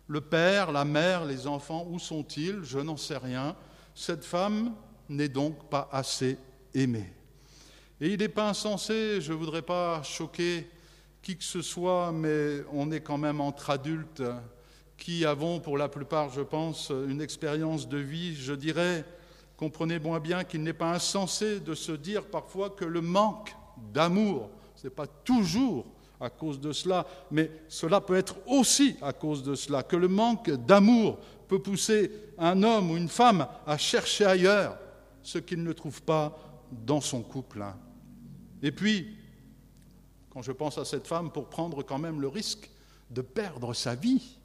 Le 0.06 0.20
père, 0.20 0.70
la 0.70 0.84
mère, 0.84 1.24
les 1.24 1.46
enfants, 1.46 1.86
où 1.88 1.98
sont-ils? 1.98 2.62
Je 2.62 2.78
n'en 2.78 2.98
sais 2.98 3.16
rien. 3.16 3.56
Cette 3.94 4.24
femme 4.24 4.74
n'est 5.10 5.28
donc 5.28 5.68
pas 5.68 5.88
assez 5.92 6.38
aimée. 6.74 7.12
Et 8.00 8.08
il 8.08 8.18
n'est 8.18 8.28
pas 8.28 8.48
insensé, 8.48 9.20
je 9.20 9.32
ne 9.32 9.36
voudrais 9.38 9.62
pas 9.62 10.02
choquer 10.02 10.66
qui 11.20 11.36
que 11.36 11.44
ce 11.44 11.60
soit, 11.60 12.12
mais 12.12 12.60
on 12.72 12.90
est 12.90 13.00
quand 13.00 13.18
même 13.18 13.40
entre 13.40 13.70
adultes 13.70 14.22
qui 14.96 15.26
avons 15.26 15.60
pour 15.60 15.76
la 15.76 15.88
plupart, 15.88 16.30
je 16.30 16.40
pense, 16.40 16.90
une 16.90 17.20
expérience 17.20 17.88
de 17.88 17.98
vie, 17.98 18.34
je 18.34 18.54
dirais, 18.54 19.04
comprenez 19.56 19.98
moi 19.98 20.20
bien 20.20 20.44
qu'il 20.44 20.62
n'est 20.62 20.72
pas 20.72 20.92
insensé 20.92 21.60
de 21.60 21.74
se 21.74 21.92
dire 21.92 22.24
parfois 22.24 22.70
que 22.70 22.84
le 22.84 23.00
manque 23.00 23.54
d'amour. 23.92 24.48
Ce 24.76 24.86
n'est 24.86 24.94
pas 24.94 25.06
toujours 25.06 25.86
à 26.20 26.30
cause 26.30 26.60
de 26.60 26.72
cela, 26.72 27.06
mais 27.30 27.50
cela 27.68 28.00
peut 28.00 28.16
être 28.16 28.36
aussi 28.46 28.96
à 29.02 29.12
cause 29.12 29.42
de 29.42 29.54
cela, 29.54 29.82
que 29.82 29.96
le 29.96 30.08
manque 30.08 30.50
d'amour 30.50 31.18
peut 31.48 31.58
pousser 31.58 32.10
un 32.38 32.62
homme 32.62 32.90
ou 32.90 32.96
une 32.96 33.08
femme 33.08 33.46
à 33.66 33.76
chercher 33.76 34.24
ailleurs 34.24 34.78
ce 35.22 35.38
qu'il 35.38 35.62
ne 35.62 35.72
trouve 35.72 36.02
pas 36.02 36.38
dans 36.70 37.00
son 37.00 37.22
couple. 37.22 37.64
Et 38.62 38.72
puis, 38.72 39.16
quand 40.30 40.42
je 40.42 40.52
pense 40.52 40.78
à 40.78 40.84
cette 40.84 41.06
femme, 41.06 41.30
pour 41.30 41.48
prendre 41.48 41.82
quand 41.82 41.98
même 41.98 42.20
le 42.20 42.28
risque 42.28 42.70
de 43.10 43.22
perdre 43.22 43.74
sa 43.74 43.94
vie, 43.94 44.38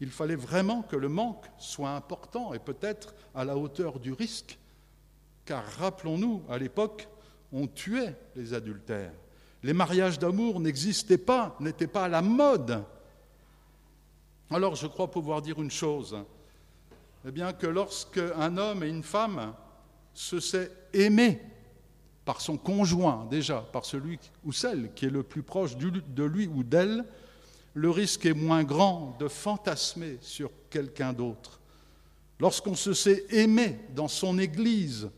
il 0.00 0.10
fallait 0.10 0.36
vraiment 0.36 0.82
que 0.82 0.96
le 0.96 1.08
manque 1.08 1.46
soit 1.58 1.90
important 1.90 2.52
et 2.52 2.58
peut-être 2.58 3.14
à 3.34 3.44
la 3.44 3.56
hauteur 3.56 3.98
du 3.98 4.12
risque, 4.12 4.58
car 5.44 5.64
rappelons-nous, 5.78 6.42
à 6.48 6.58
l'époque, 6.58 7.08
on 7.52 7.66
tuait 7.66 8.14
les 8.34 8.52
adultères. 8.52 9.12
Les 9.62 9.72
mariages 9.72 10.18
d'amour 10.18 10.60
n'existaient 10.60 11.18
pas, 11.18 11.56
n'étaient 11.60 11.86
pas 11.86 12.04
à 12.04 12.08
la 12.08 12.22
mode. 12.22 12.84
Alors 14.50 14.74
je 14.74 14.86
crois 14.86 15.10
pouvoir 15.10 15.40
dire 15.42 15.60
une 15.60 15.70
chose, 15.70 16.16
eh 17.26 17.30
bien 17.30 17.52
que 17.52 17.66
lorsque 17.66 18.18
un 18.18 18.58
homme 18.58 18.82
et 18.82 18.88
une 18.88 19.02
femme 19.02 19.54
se 20.16 20.40
sait 20.40 20.72
aimer 20.92 21.40
par 22.24 22.40
son 22.40 22.56
conjoint 22.56 23.26
déjà, 23.30 23.60
par 23.60 23.84
celui 23.84 24.18
ou 24.44 24.52
celle 24.52 24.92
qui 24.94 25.04
est 25.04 25.10
le 25.10 25.22
plus 25.22 25.42
proche 25.42 25.76
de 25.76 26.24
lui 26.24 26.46
ou 26.46 26.64
d'elle, 26.64 27.04
le 27.74 27.90
risque 27.90 28.24
est 28.24 28.34
moins 28.34 28.64
grand 28.64 29.16
de 29.20 29.28
fantasmer 29.28 30.18
sur 30.22 30.50
quelqu'un 30.70 31.12
d'autre. 31.12 31.60
Lorsqu'on 32.40 32.74
se 32.74 32.94
sait 32.94 33.24
aimer 33.30 33.78
dans 33.94 34.08
son 34.08 34.38
Église, 34.38 35.10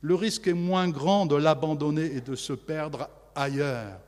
le 0.00 0.14
risque 0.14 0.46
est 0.46 0.54
moins 0.54 0.88
grand 0.88 1.26
de 1.26 1.34
l'abandonner 1.34 2.06
et 2.14 2.20
de 2.20 2.36
se 2.36 2.52
perdre 2.52 3.10
ailleurs. 3.34 3.98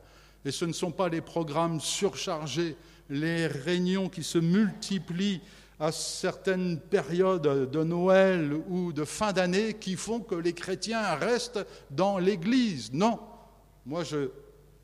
Et 0.45 0.51
ce 0.51 0.63
ne 0.65 0.73
sont 0.73 0.91
pas 0.91 1.09
les 1.09 1.21
programmes 1.21 1.81
surchargés, 1.81 2.77
les 3.09 3.47
réunions 3.47 4.07
qui 4.07 4.23
se 4.23 4.37
multiplient 4.37 5.41
à 5.81 5.91
certaines 5.91 6.79
périodes 6.79 7.71
de 7.71 7.83
Noël 7.83 8.53
ou 8.69 8.93
de 8.93 9.03
fin 9.03 9.33
d'année 9.33 9.73
qui 9.73 9.95
font 9.95 10.19
que 10.19 10.35
les 10.35 10.53
chrétiens 10.53 11.15
restent 11.15 11.65
dans 11.89 12.19
l'Église. 12.19 12.93
Non, 12.93 13.19
moi 13.87 14.03
je 14.03 14.29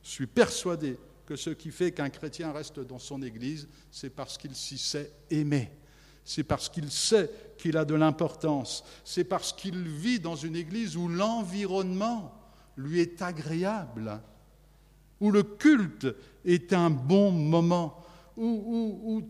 suis 0.01 0.25
persuadé 0.25 0.97
que 1.27 1.35
ce 1.35 1.51
qui 1.51 1.69
fait 1.69 1.91
qu'un 1.91 2.09
chrétien 2.09 2.51
reste 2.51 2.79
dans 2.79 2.97
son 2.97 3.21
Église, 3.21 3.67
c'est 3.91 4.09
parce 4.09 4.39
qu'il 4.39 4.55
s'y 4.55 4.79
sait 4.79 5.11
aimer. 5.29 5.69
C'est 6.23 6.43
parce 6.43 6.67
qu'il 6.67 6.89
sait 6.89 7.29
qu'il 7.59 7.77
a 7.77 7.85
de 7.85 7.93
l'importance, 7.93 8.83
c'est 9.03 9.23
parce 9.23 9.53
qu'il 9.53 9.87
vit 9.87 10.19
dans 10.19 10.35
une 10.35 10.55
église 10.55 10.97
où 10.97 11.07
l'environnement 11.07 12.33
lui 12.75 13.01
est 13.01 13.21
agréable, 13.21 14.19
où 15.19 15.29
le 15.29 15.43
culte 15.43 16.07
est 16.43 16.73
un 16.73 16.89
bon 16.89 17.31
moment, 17.31 18.03
où, 18.35 19.21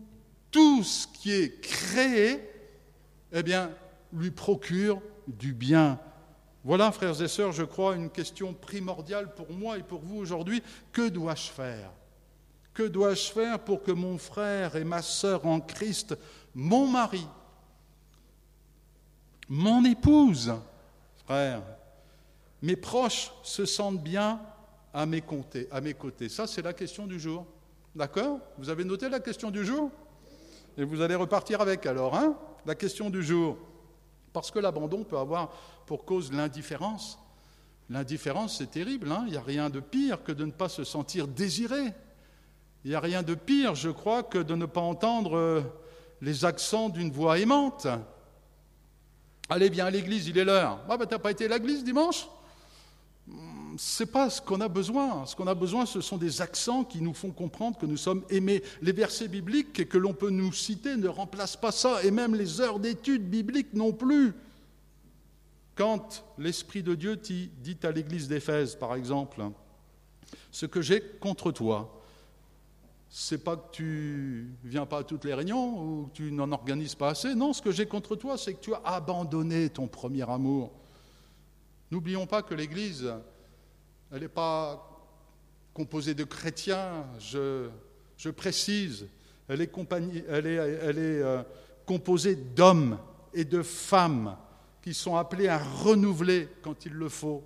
tout 0.50 0.82
ce 0.82 1.06
qui 1.06 1.32
est 1.32 1.60
créé, 1.60 2.40
eh 3.32 3.42
bien, 3.42 3.70
lui 4.12 4.30
procure 4.30 5.00
du 5.26 5.52
bien. 5.52 5.98
Voilà, 6.64 6.90
frères 6.92 7.20
et 7.20 7.28
sœurs, 7.28 7.52
je 7.52 7.64
crois, 7.64 7.94
une 7.94 8.10
question 8.10 8.54
primordiale 8.54 9.34
pour 9.34 9.52
moi 9.52 9.78
et 9.78 9.82
pour 9.82 10.00
vous 10.00 10.16
aujourd'hui. 10.16 10.62
Que 10.92 11.08
dois-je 11.08 11.50
faire? 11.50 11.90
Que 12.74 12.82
dois-je 12.84 13.32
faire 13.32 13.58
pour 13.58 13.82
que 13.82 13.92
mon 13.92 14.18
frère 14.18 14.76
et 14.76 14.84
ma 14.84 15.02
sœur 15.02 15.46
en 15.46 15.60
Christ 15.60 16.16
mon 16.54 16.88
mari, 16.88 17.26
mon 19.48 19.84
épouse, 19.84 20.52
frère, 21.24 21.62
mes 22.60 22.74
proches 22.74 23.32
se 23.44 23.64
sentent 23.64 24.02
bien 24.02 24.40
à 24.92 25.06
mes 25.06 25.20
côtés. 25.20 25.68
À 25.70 25.80
mes 25.80 25.94
côtés? 25.94 26.28
Ça, 26.28 26.48
c'est 26.48 26.62
la 26.62 26.72
question 26.72 27.06
du 27.06 27.20
jour. 27.20 27.46
D'accord? 27.94 28.40
Vous 28.58 28.68
avez 28.68 28.84
noté 28.84 29.08
la 29.08 29.20
question 29.20 29.52
du 29.52 29.64
jour? 29.64 29.90
Et 30.78 30.84
vous 30.84 31.00
allez 31.02 31.16
repartir 31.16 31.60
avec 31.60 31.84
alors, 31.86 32.14
hein 32.14 32.38
La 32.64 32.76
question 32.76 33.10
du 33.10 33.20
jour. 33.20 33.58
Parce 34.32 34.52
que 34.52 34.60
l'abandon 34.60 35.02
peut 35.02 35.18
avoir 35.18 35.50
pour 35.86 36.04
cause 36.04 36.32
l'indifférence. 36.32 37.18
L'indifférence, 37.90 38.58
c'est 38.58 38.70
terrible. 38.70 39.10
Hein 39.10 39.24
il 39.26 39.32
n'y 39.32 39.36
a 39.36 39.42
rien 39.42 39.70
de 39.70 39.80
pire 39.80 40.22
que 40.22 40.30
de 40.30 40.44
ne 40.44 40.52
pas 40.52 40.68
se 40.68 40.84
sentir 40.84 41.26
désiré. 41.26 41.92
Il 42.84 42.90
n'y 42.90 42.94
a 42.94 43.00
rien 43.00 43.24
de 43.24 43.34
pire, 43.34 43.74
je 43.74 43.90
crois, 43.90 44.22
que 44.22 44.38
de 44.38 44.54
ne 44.54 44.66
pas 44.66 44.80
entendre 44.80 45.36
euh, 45.36 45.62
les 46.20 46.44
accents 46.44 46.90
d'une 46.90 47.10
voix 47.10 47.40
aimante. 47.40 47.88
Allez, 49.48 49.70
viens 49.70 49.86
à 49.86 49.90
l'église, 49.90 50.28
il 50.28 50.38
est 50.38 50.44
l'heure. 50.44 50.78
Ah, 50.88 50.96
ben, 50.96 51.06
t'as 51.06 51.18
pas 51.18 51.32
été 51.32 51.46
à 51.46 51.48
l'église 51.48 51.82
dimanche? 51.82 52.28
C'est 53.78 54.06
pas 54.06 54.28
ce 54.28 54.42
qu'on 54.42 54.60
a 54.60 54.66
besoin. 54.66 55.24
Ce 55.24 55.36
qu'on 55.36 55.46
a 55.46 55.54
besoin, 55.54 55.86
ce 55.86 56.00
sont 56.00 56.16
des 56.16 56.42
accents 56.42 56.82
qui 56.82 57.00
nous 57.00 57.14
font 57.14 57.30
comprendre 57.30 57.78
que 57.78 57.86
nous 57.86 57.96
sommes 57.96 58.24
aimés. 58.28 58.62
Les 58.82 58.90
versets 58.90 59.28
bibliques 59.28 59.88
que 59.88 59.98
l'on 59.98 60.12
peut 60.12 60.30
nous 60.30 60.52
citer 60.52 60.96
ne 60.96 61.06
remplacent 61.06 61.56
pas 61.56 61.70
ça, 61.70 62.02
et 62.02 62.10
même 62.10 62.34
les 62.34 62.60
heures 62.60 62.80
d'études 62.80 63.30
bibliques 63.30 63.74
non 63.74 63.92
plus. 63.92 64.34
Quand 65.76 66.24
l'Esprit 66.38 66.82
de 66.82 66.96
Dieu 66.96 67.14
dit 67.16 67.78
à 67.84 67.92
l'Église 67.92 68.26
d'Éphèse, 68.26 68.74
par 68.74 68.96
exemple, 68.96 69.42
ce 70.50 70.66
que 70.66 70.82
j'ai 70.82 71.00
contre 71.00 71.52
toi, 71.52 72.02
c'est 73.08 73.44
pas 73.44 73.56
que 73.56 73.70
tu 73.70 74.50
viens 74.64 74.86
pas 74.86 74.98
à 74.98 75.04
toutes 75.04 75.24
les 75.24 75.34
réunions 75.34 75.80
ou 75.80 76.06
que 76.08 76.16
tu 76.16 76.32
n'en 76.32 76.50
organises 76.50 76.96
pas 76.96 77.10
assez. 77.10 77.36
Non, 77.36 77.52
ce 77.52 77.62
que 77.62 77.70
j'ai 77.70 77.86
contre 77.86 78.16
toi, 78.16 78.36
c'est 78.36 78.54
que 78.54 78.60
tu 78.60 78.74
as 78.74 78.82
abandonné 78.84 79.70
ton 79.70 79.86
premier 79.86 80.28
amour. 80.28 80.72
N'oublions 81.92 82.26
pas 82.26 82.42
que 82.42 82.54
l'Église, 82.54 83.14
elle 84.12 84.20
n'est 84.20 84.28
pas 84.28 84.84
composée 85.74 86.14
de 86.14 86.24
chrétiens, 86.24 87.06
je, 87.18 87.70
précise, 88.30 89.06
elle 89.48 89.60
est, 89.60 89.70
euh, 89.76 91.42
composée 91.86 92.36
d'hommes 92.36 92.98
et 93.32 93.44
de 93.44 93.62
femmes 93.62 94.36
qui 94.82 94.94
sont 94.94 95.16
appelés 95.16 95.48
à 95.48 95.58
renouveler, 95.58 96.48
quand 96.62 96.84
il 96.86 96.92
le 96.92 97.08
faut, 97.08 97.44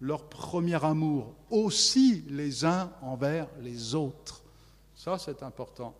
leur 0.00 0.28
premier 0.28 0.82
amour, 0.84 1.34
aussi 1.50 2.24
les 2.28 2.64
uns 2.64 2.92
envers 3.02 3.48
les 3.60 3.94
autres. 3.94 4.42
Ça, 4.94 5.18
c'est 5.18 5.42
important. 5.42 5.94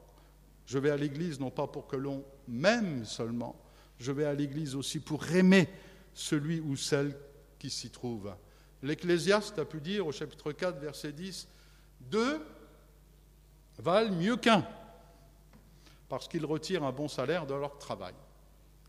Je 0.66 0.79
vais 0.79 0.90
à 0.90 0.96
l'église 0.96 1.38
non 1.38 1.50
pas 1.50 1.66
pour 1.66 1.87
que 1.87 1.96
l'on 1.96 2.24
m'aime 2.48 3.05
seulement, 3.05 3.57
je 3.98 4.12
vais 4.12 4.24
à 4.24 4.35
l'église 4.35 4.74
aussi 4.74 5.00
pour 5.00 5.31
aimer 5.33 5.68
celui 6.14 6.61
ou 6.61 6.77
celle 6.77 7.16
qui 7.59 7.70
s'y 7.70 7.90
trouve. 7.90 8.33
L'Ecclésiaste 8.85 9.59
a 9.59 9.64
pu 9.64 9.81
dire 9.81 10.07
au 10.07 10.12
chapitre 10.12 10.53
4, 10.53 10.79
verset 10.79 11.12
10, 11.12 11.49
Deux 12.03 12.38
valent 13.79 14.14
mieux 14.14 14.37
qu'un, 14.37 14.62
parce 16.11 16.29
qu'ils 16.29 16.44
retirent 16.44 16.85
un 16.85 16.92
bon 16.92 17.09
salaire 17.09 17.47
de 17.47 17.55
leur 17.55 17.79
travail. 17.79 18.12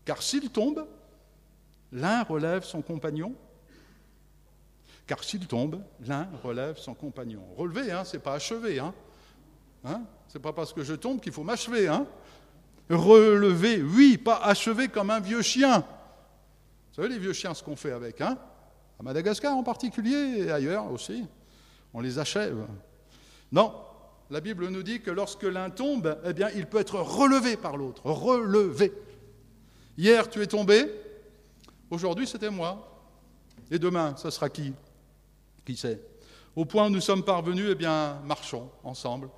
Car 0.04 0.22
s'ils 0.22 0.50
tombent, 0.50 0.86
l'un 1.92 2.24
relève 2.24 2.62
son 2.62 2.82
compagnon, 2.82 3.34
car 5.06 5.24
s'il 5.24 5.46
tombe, 5.46 5.82
l'un 6.00 6.28
relève 6.44 6.76
son 6.76 6.92
compagnon. 6.92 7.42
Relever, 7.56 7.90
hein, 7.90 8.04
ce 8.04 8.18
pas 8.18 8.34
achever. 8.34 8.78
Hein. 8.78 8.92
Hein 9.82 10.02
ce 10.28 10.36
n'est 10.36 10.42
pas 10.42 10.52
parce 10.52 10.74
que 10.74 10.82
je 10.82 10.92
tombe 10.92 11.20
qu'il 11.20 11.32
faut 11.32 11.42
m'achever. 11.42 11.88
Hein. 11.88 12.06
Relever, 12.90 13.80
oui, 13.80 14.18
pas 14.18 14.42
achever 14.42 14.88
comme 14.88 15.08
un 15.08 15.20
vieux 15.20 15.40
chien. 15.40 15.78
Vous 15.78 16.96
savez 16.96 17.08
les 17.08 17.18
vieux 17.18 17.32
chiens, 17.32 17.54
ce 17.54 17.62
qu'on 17.62 17.76
fait 17.76 17.92
avec, 17.92 18.20
hein 18.20 18.38
à 18.98 19.02
Madagascar 19.02 19.56
en 19.56 19.62
particulier 19.62 20.44
et 20.44 20.50
ailleurs 20.50 20.90
aussi. 20.90 21.24
On 21.92 22.00
les 22.00 22.18
achève. 22.18 22.66
Non, 23.52 23.72
la 24.30 24.40
Bible 24.40 24.68
nous 24.68 24.82
dit 24.82 25.00
que 25.00 25.10
lorsque 25.10 25.44
l'un 25.44 25.70
tombe, 25.70 26.18
eh 26.24 26.32
bien, 26.32 26.48
il 26.54 26.66
peut 26.66 26.78
être 26.78 26.98
relevé 26.98 27.56
par 27.56 27.76
l'autre. 27.76 28.02
Relevé. 28.04 28.92
Hier, 29.96 30.28
tu 30.28 30.42
es 30.42 30.46
tombé. 30.46 30.90
Aujourd'hui, 31.90 32.26
c'était 32.26 32.50
moi. 32.50 32.92
Et 33.70 33.78
demain, 33.78 34.14
ça 34.16 34.30
sera 34.30 34.48
qui? 34.48 34.72
Qui 35.64 35.76
sait? 35.76 36.00
Au 36.54 36.64
point 36.64 36.86
où 36.86 36.90
nous 36.90 37.00
sommes 37.00 37.22
parvenus, 37.22 37.68
eh 37.70 37.74
bien, 37.74 38.20
marchons 38.24 38.70
ensemble. 38.82 39.28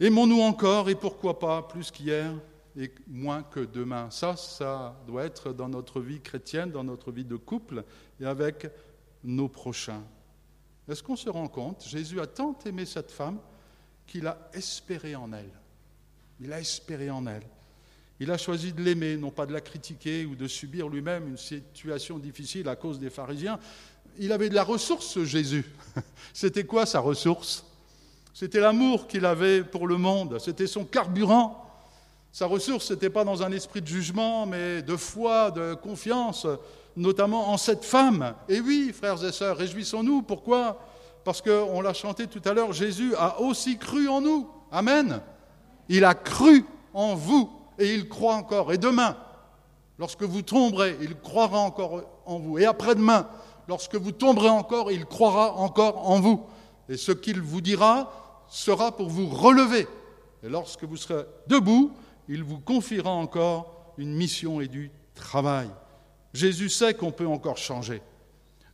Aimons-nous 0.00 0.40
encore 0.40 0.88
et 0.88 0.94
pourquoi 0.94 1.38
pas 1.38 1.62
plus 1.62 1.90
qu'hier? 1.90 2.32
Et 2.76 2.92
moins 3.06 3.42
que 3.42 3.60
demain. 3.60 4.10
Ça, 4.10 4.36
ça 4.36 4.96
doit 5.06 5.24
être 5.24 5.52
dans 5.52 5.68
notre 5.68 6.00
vie 6.00 6.20
chrétienne, 6.20 6.70
dans 6.70 6.84
notre 6.84 7.12
vie 7.12 7.24
de 7.24 7.36
couple 7.36 7.84
et 8.20 8.24
avec 8.24 8.66
nos 9.24 9.48
prochains. 9.48 10.02
Est-ce 10.88 11.02
qu'on 11.02 11.16
se 11.16 11.30
rend 11.30 11.48
compte? 11.48 11.84
Jésus 11.86 12.20
a 12.20 12.26
tant 12.26 12.58
aimé 12.66 12.86
cette 12.86 13.10
femme 13.10 13.38
qu'il 14.06 14.26
a 14.26 14.50
espéré 14.52 15.14
en 15.14 15.32
elle. 15.32 15.50
Il 16.40 16.52
a 16.52 16.60
espéré 16.60 17.10
en 17.10 17.26
elle. 17.26 17.46
Il 18.20 18.30
a 18.30 18.38
choisi 18.38 18.72
de 18.72 18.82
l'aimer, 18.82 19.16
non 19.16 19.30
pas 19.30 19.46
de 19.46 19.52
la 19.52 19.60
critiquer 19.60 20.26
ou 20.26 20.34
de 20.34 20.46
subir 20.46 20.88
lui-même 20.88 21.28
une 21.28 21.36
situation 21.36 22.18
difficile 22.18 22.68
à 22.68 22.76
cause 22.76 22.98
des 22.98 23.10
pharisiens. 23.10 23.58
Il 24.18 24.32
avait 24.32 24.48
de 24.48 24.54
la 24.54 24.64
ressource, 24.64 25.06
ce 25.06 25.24
Jésus. 25.24 25.64
C'était 26.32 26.64
quoi 26.64 26.86
sa 26.86 27.00
ressource? 27.00 27.64
C'était 28.34 28.60
l'amour 28.60 29.06
qu'il 29.08 29.24
avait 29.24 29.64
pour 29.64 29.86
le 29.86 29.96
monde. 29.96 30.38
C'était 30.38 30.66
son 30.66 30.84
carburant. 30.84 31.71
Sa 32.32 32.46
ressource, 32.46 32.86
ce 32.86 32.94
n'était 32.94 33.10
pas 33.10 33.24
dans 33.24 33.42
un 33.42 33.52
esprit 33.52 33.82
de 33.82 33.86
jugement, 33.86 34.46
mais 34.46 34.80
de 34.80 34.96
foi, 34.96 35.50
de 35.50 35.74
confiance, 35.74 36.46
notamment 36.96 37.50
en 37.50 37.58
cette 37.58 37.84
femme. 37.84 38.34
Et 38.48 38.58
oui, 38.58 38.90
frères 38.94 39.22
et 39.22 39.32
sœurs, 39.32 39.58
réjouissons-nous. 39.58 40.22
Pourquoi? 40.22 40.78
Parce 41.24 41.42
qu'on 41.42 41.82
l'a 41.82 41.92
chanté 41.92 42.26
tout 42.26 42.40
à 42.46 42.54
l'heure, 42.54 42.72
Jésus 42.72 43.14
a 43.16 43.38
aussi 43.40 43.76
cru 43.76 44.08
en 44.08 44.22
nous. 44.22 44.48
Amen. 44.70 45.20
Il 45.90 46.06
a 46.06 46.14
cru 46.14 46.64
en 46.94 47.14
vous 47.14 47.50
et 47.78 47.94
il 47.94 48.08
croit 48.08 48.34
encore. 48.34 48.72
Et 48.72 48.78
demain, 48.78 49.14
lorsque 49.98 50.22
vous 50.22 50.40
tomberez, 50.40 50.96
il 51.02 51.14
croira 51.16 51.58
encore 51.58 52.02
en 52.24 52.38
vous. 52.38 52.58
Et 52.58 52.64
après-demain, 52.64 53.28
lorsque 53.68 53.96
vous 53.96 54.12
tomberez 54.12 54.48
encore, 54.48 54.90
il 54.90 55.04
croira 55.04 55.52
encore 55.56 56.08
en 56.08 56.18
vous. 56.18 56.46
Et 56.88 56.96
ce 56.96 57.12
qu'il 57.12 57.42
vous 57.42 57.60
dira 57.60 58.10
sera 58.48 58.96
pour 58.96 59.10
vous 59.10 59.28
relever. 59.28 59.86
Et 60.42 60.48
lorsque 60.48 60.84
vous 60.84 60.96
serez 60.96 61.24
debout, 61.46 61.92
il 62.28 62.42
vous 62.42 62.58
confiera 62.58 63.10
encore 63.10 63.94
une 63.98 64.14
mission 64.14 64.60
et 64.60 64.68
du 64.68 64.90
travail. 65.14 65.68
Jésus 66.32 66.68
sait 66.68 66.94
qu'on 66.94 67.12
peut 67.12 67.26
encore 67.26 67.58
changer. 67.58 68.02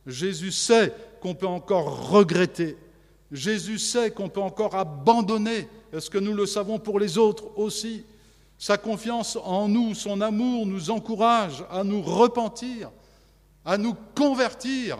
Jésus 0.05 0.51
sait 0.51 0.93
qu'on 1.21 1.35
peut 1.35 1.47
encore 1.47 2.09
regretter. 2.09 2.77
Jésus 3.31 3.77
sait 3.77 4.11
qu'on 4.11 4.29
peut 4.29 4.41
encore 4.41 4.75
abandonner. 4.75 5.67
Est-ce 5.93 6.09
que 6.09 6.17
nous 6.17 6.33
le 6.33 6.45
savons 6.45 6.79
pour 6.79 6.99
les 6.99 7.17
autres 7.17 7.57
aussi? 7.57 8.05
Sa 8.57 8.77
confiance 8.77 9.37
en 9.43 9.67
nous, 9.67 9.93
son 9.93 10.19
amour 10.21 10.65
nous 10.65 10.89
encourage 10.89 11.63
à 11.69 11.83
nous 11.83 12.01
repentir, 12.01 12.91
à 13.63 13.77
nous 13.77 13.95
convertir. 14.15 14.97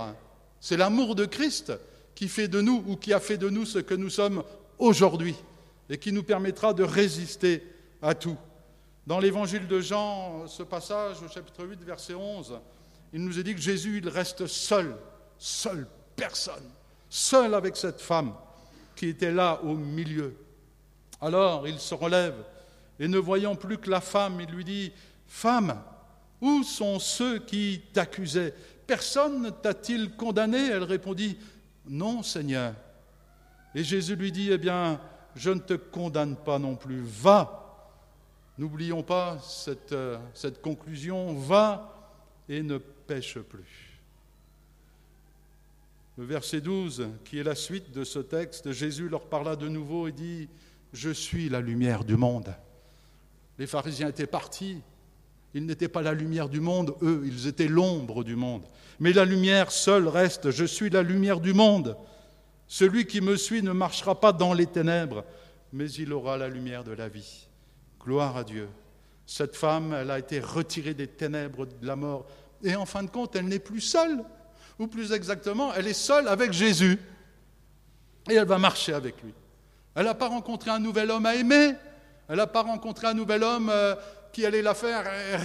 C'est 0.60 0.78
l'amour 0.78 1.16
de 1.16 1.26
Christ 1.26 1.74
qui 2.16 2.28
fait 2.28 2.48
de 2.48 2.62
nous 2.62 2.84
ou 2.88 2.96
qui 2.96 3.14
a 3.14 3.20
fait 3.20 3.38
de 3.38 3.50
nous 3.50 3.66
ce 3.66 3.80
que 3.80 3.96
nous 3.96 4.10
sommes 4.10 4.44
aujourd'hui 4.78 5.36
et 5.90 5.98
qui 5.98 6.12
nous 6.12 6.24
permettra 6.24 6.74
de 6.74 6.84
résister 6.84 7.64
à 8.02 8.14
tout. 8.14 8.38
Dans 9.06 9.20
l'évangile 9.20 9.68
de 9.68 9.80
Jean, 9.80 10.48
ce 10.48 10.64
passage 10.64 11.22
au 11.24 11.28
chapitre 11.28 11.66
8, 11.66 11.84
verset 11.84 12.14
11, 12.14 12.60
il 13.14 13.24
nous 13.24 13.40
est 13.40 13.44
dit 13.44 13.56
que 13.56 13.62
Jésus, 13.62 13.98
il 13.98 14.10
reste 14.10 14.46
seul, 14.46 14.96
seul, 15.38 15.88
personne, 16.16 16.70
seul 17.10 17.54
avec 17.54 17.76
cette 17.76 18.02
femme 18.02 18.34
qui 18.96 19.08
était 19.08 19.32
là 19.32 19.60
au 19.64 19.74
milieu. 19.74 20.36
Alors 21.22 21.68
il 21.68 21.80
se 21.80 21.96
relève 21.96 22.36
et 23.00 23.08
ne 23.08 23.18
voyant 23.18 23.56
plus 23.56 23.78
que 23.78 23.90
la 23.90 24.02
femme, 24.02 24.42
il 24.42 24.50
lui 24.54 24.66
dit, 24.66 24.92
Femme, 25.26 25.82
où 26.42 26.64
sont 26.64 27.00
ceux 27.00 27.40
qui 27.40 27.82
t'accusaient? 27.94 28.54
Personne 28.86 29.52
t'a-t-il 29.62 30.16
condamné? 30.16 30.70
Elle 30.70 30.84
répondit, 30.84 31.38
Non, 31.88 32.24
Seigneur. 32.24 32.74
Et 33.74 33.84
Jésus 33.84 34.16
lui 34.16 34.32
dit, 34.32 34.52
Eh 34.52 34.58
bien, 34.58 35.00
je 35.36 35.52
ne 35.52 35.60
te 35.60 35.74
condamne 35.74 36.36
pas 36.36 36.60
non 36.60 36.76
plus, 36.76 37.02
va 37.02 37.69
N'oublions 38.60 39.04
pas 39.04 39.40
cette, 39.42 39.94
euh, 39.94 40.18
cette, 40.34 40.62
conclusion, 40.62 41.34
va 41.34 41.96
et 42.50 42.62
ne 42.62 42.78
pêche 42.78 43.40
plus. 43.40 44.02
Le 46.18 46.26
verset 46.26 46.60
12, 46.60 47.08
qui 47.24 47.40
est 47.40 47.44
la 47.44 47.56
suite 47.56 47.94
de 47.94 48.04
ce 48.04 48.20
texte, 48.20 48.74
Jésus 48.74 49.08
leur 49.08 49.30
parla 49.30 49.56
de 49.56 49.70
nouveau 49.70 50.10
et 50.10 50.12
dit, 50.12 50.50
Je 50.92 51.10
suis 51.10 51.48
la 51.48 51.62
lumière 51.62 52.04
du 52.04 52.18
monde. 52.18 52.54
Les 53.58 53.66
pharisiens 53.66 54.10
étaient 54.10 54.28
partis, 54.28 54.82
ils 55.54 55.66
n'étaient 55.66 55.88
pas 55.88 56.02
la 56.02 56.14
lumière 56.14 56.50
du 56.50 56.60
monde, 56.60 56.98
eux, 57.02 57.24
ils 57.26 57.48
étaient 57.48 57.70
l'ombre 57.70 58.26
du 58.26 58.36
monde. 58.36 58.64
Mais 59.00 59.14
la 59.14 59.24
lumière 59.24 59.72
seule 59.72 60.10
reste, 60.10 60.52
je 60.52 60.66
suis 60.66 60.90
la 60.90 61.02
lumière 61.02 61.40
du 61.40 61.54
monde. 61.54 61.96
Celui 62.68 63.06
qui 63.06 63.22
me 63.22 63.38
suit 63.38 63.64
ne 63.64 63.72
marchera 63.72 64.20
pas 64.20 64.34
dans 64.34 64.52
les 64.52 64.68
ténèbres, 64.68 65.24
mais 65.72 65.90
il 65.90 66.12
aura 66.12 66.36
la 66.36 66.50
lumière 66.50 66.84
de 66.84 66.92
la 66.92 67.08
vie. 67.08 67.48
Gloire 68.00 68.38
à 68.38 68.44
Dieu. 68.44 68.70
Cette 69.26 69.56
femme, 69.56 69.94
elle 69.94 70.10
a 70.10 70.18
été 70.18 70.40
retirée 70.40 70.94
des 70.94 71.08
ténèbres 71.08 71.66
de 71.66 71.86
la 71.86 71.96
mort. 71.96 72.26
Et 72.64 72.76
en 72.76 72.86
fin 72.86 73.04
de 73.04 73.10
compte, 73.10 73.36
elle 73.36 73.48
n'est 73.48 73.60
plus 73.60 73.82
seule. 73.82 74.24
Ou 74.80 74.88
plus 74.88 75.12
exactement, 75.12 75.74
elle 75.74 75.88
est 75.88 75.94
seule 75.94 76.28
avec 76.28 76.54
Jésus. 76.54 76.98
Et 78.30 78.36
elle 78.36 78.48
va 78.48 78.58
marcher 78.58 78.94
avec 78.94 79.22
lui. 79.22 79.34
Elle 79.96 80.06
n'a 80.06 80.16
pas 80.16 80.30
rencontré 80.30 80.72
un 80.72 80.80
nouvel 80.80 81.12
homme 81.12 81.26
à 81.26 81.36
aimer. 81.36 81.74
Elle 82.28 82.38
n'a 82.38 82.48
pas 82.48 82.62
rencontré 82.62 83.08
un 83.08 83.14
nouvel 83.14 83.44
homme 83.44 83.70
euh, 83.70 83.96
qui 84.32 84.46
allait 84.46 84.62
la 84.62 84.74
faire 84.74 85.04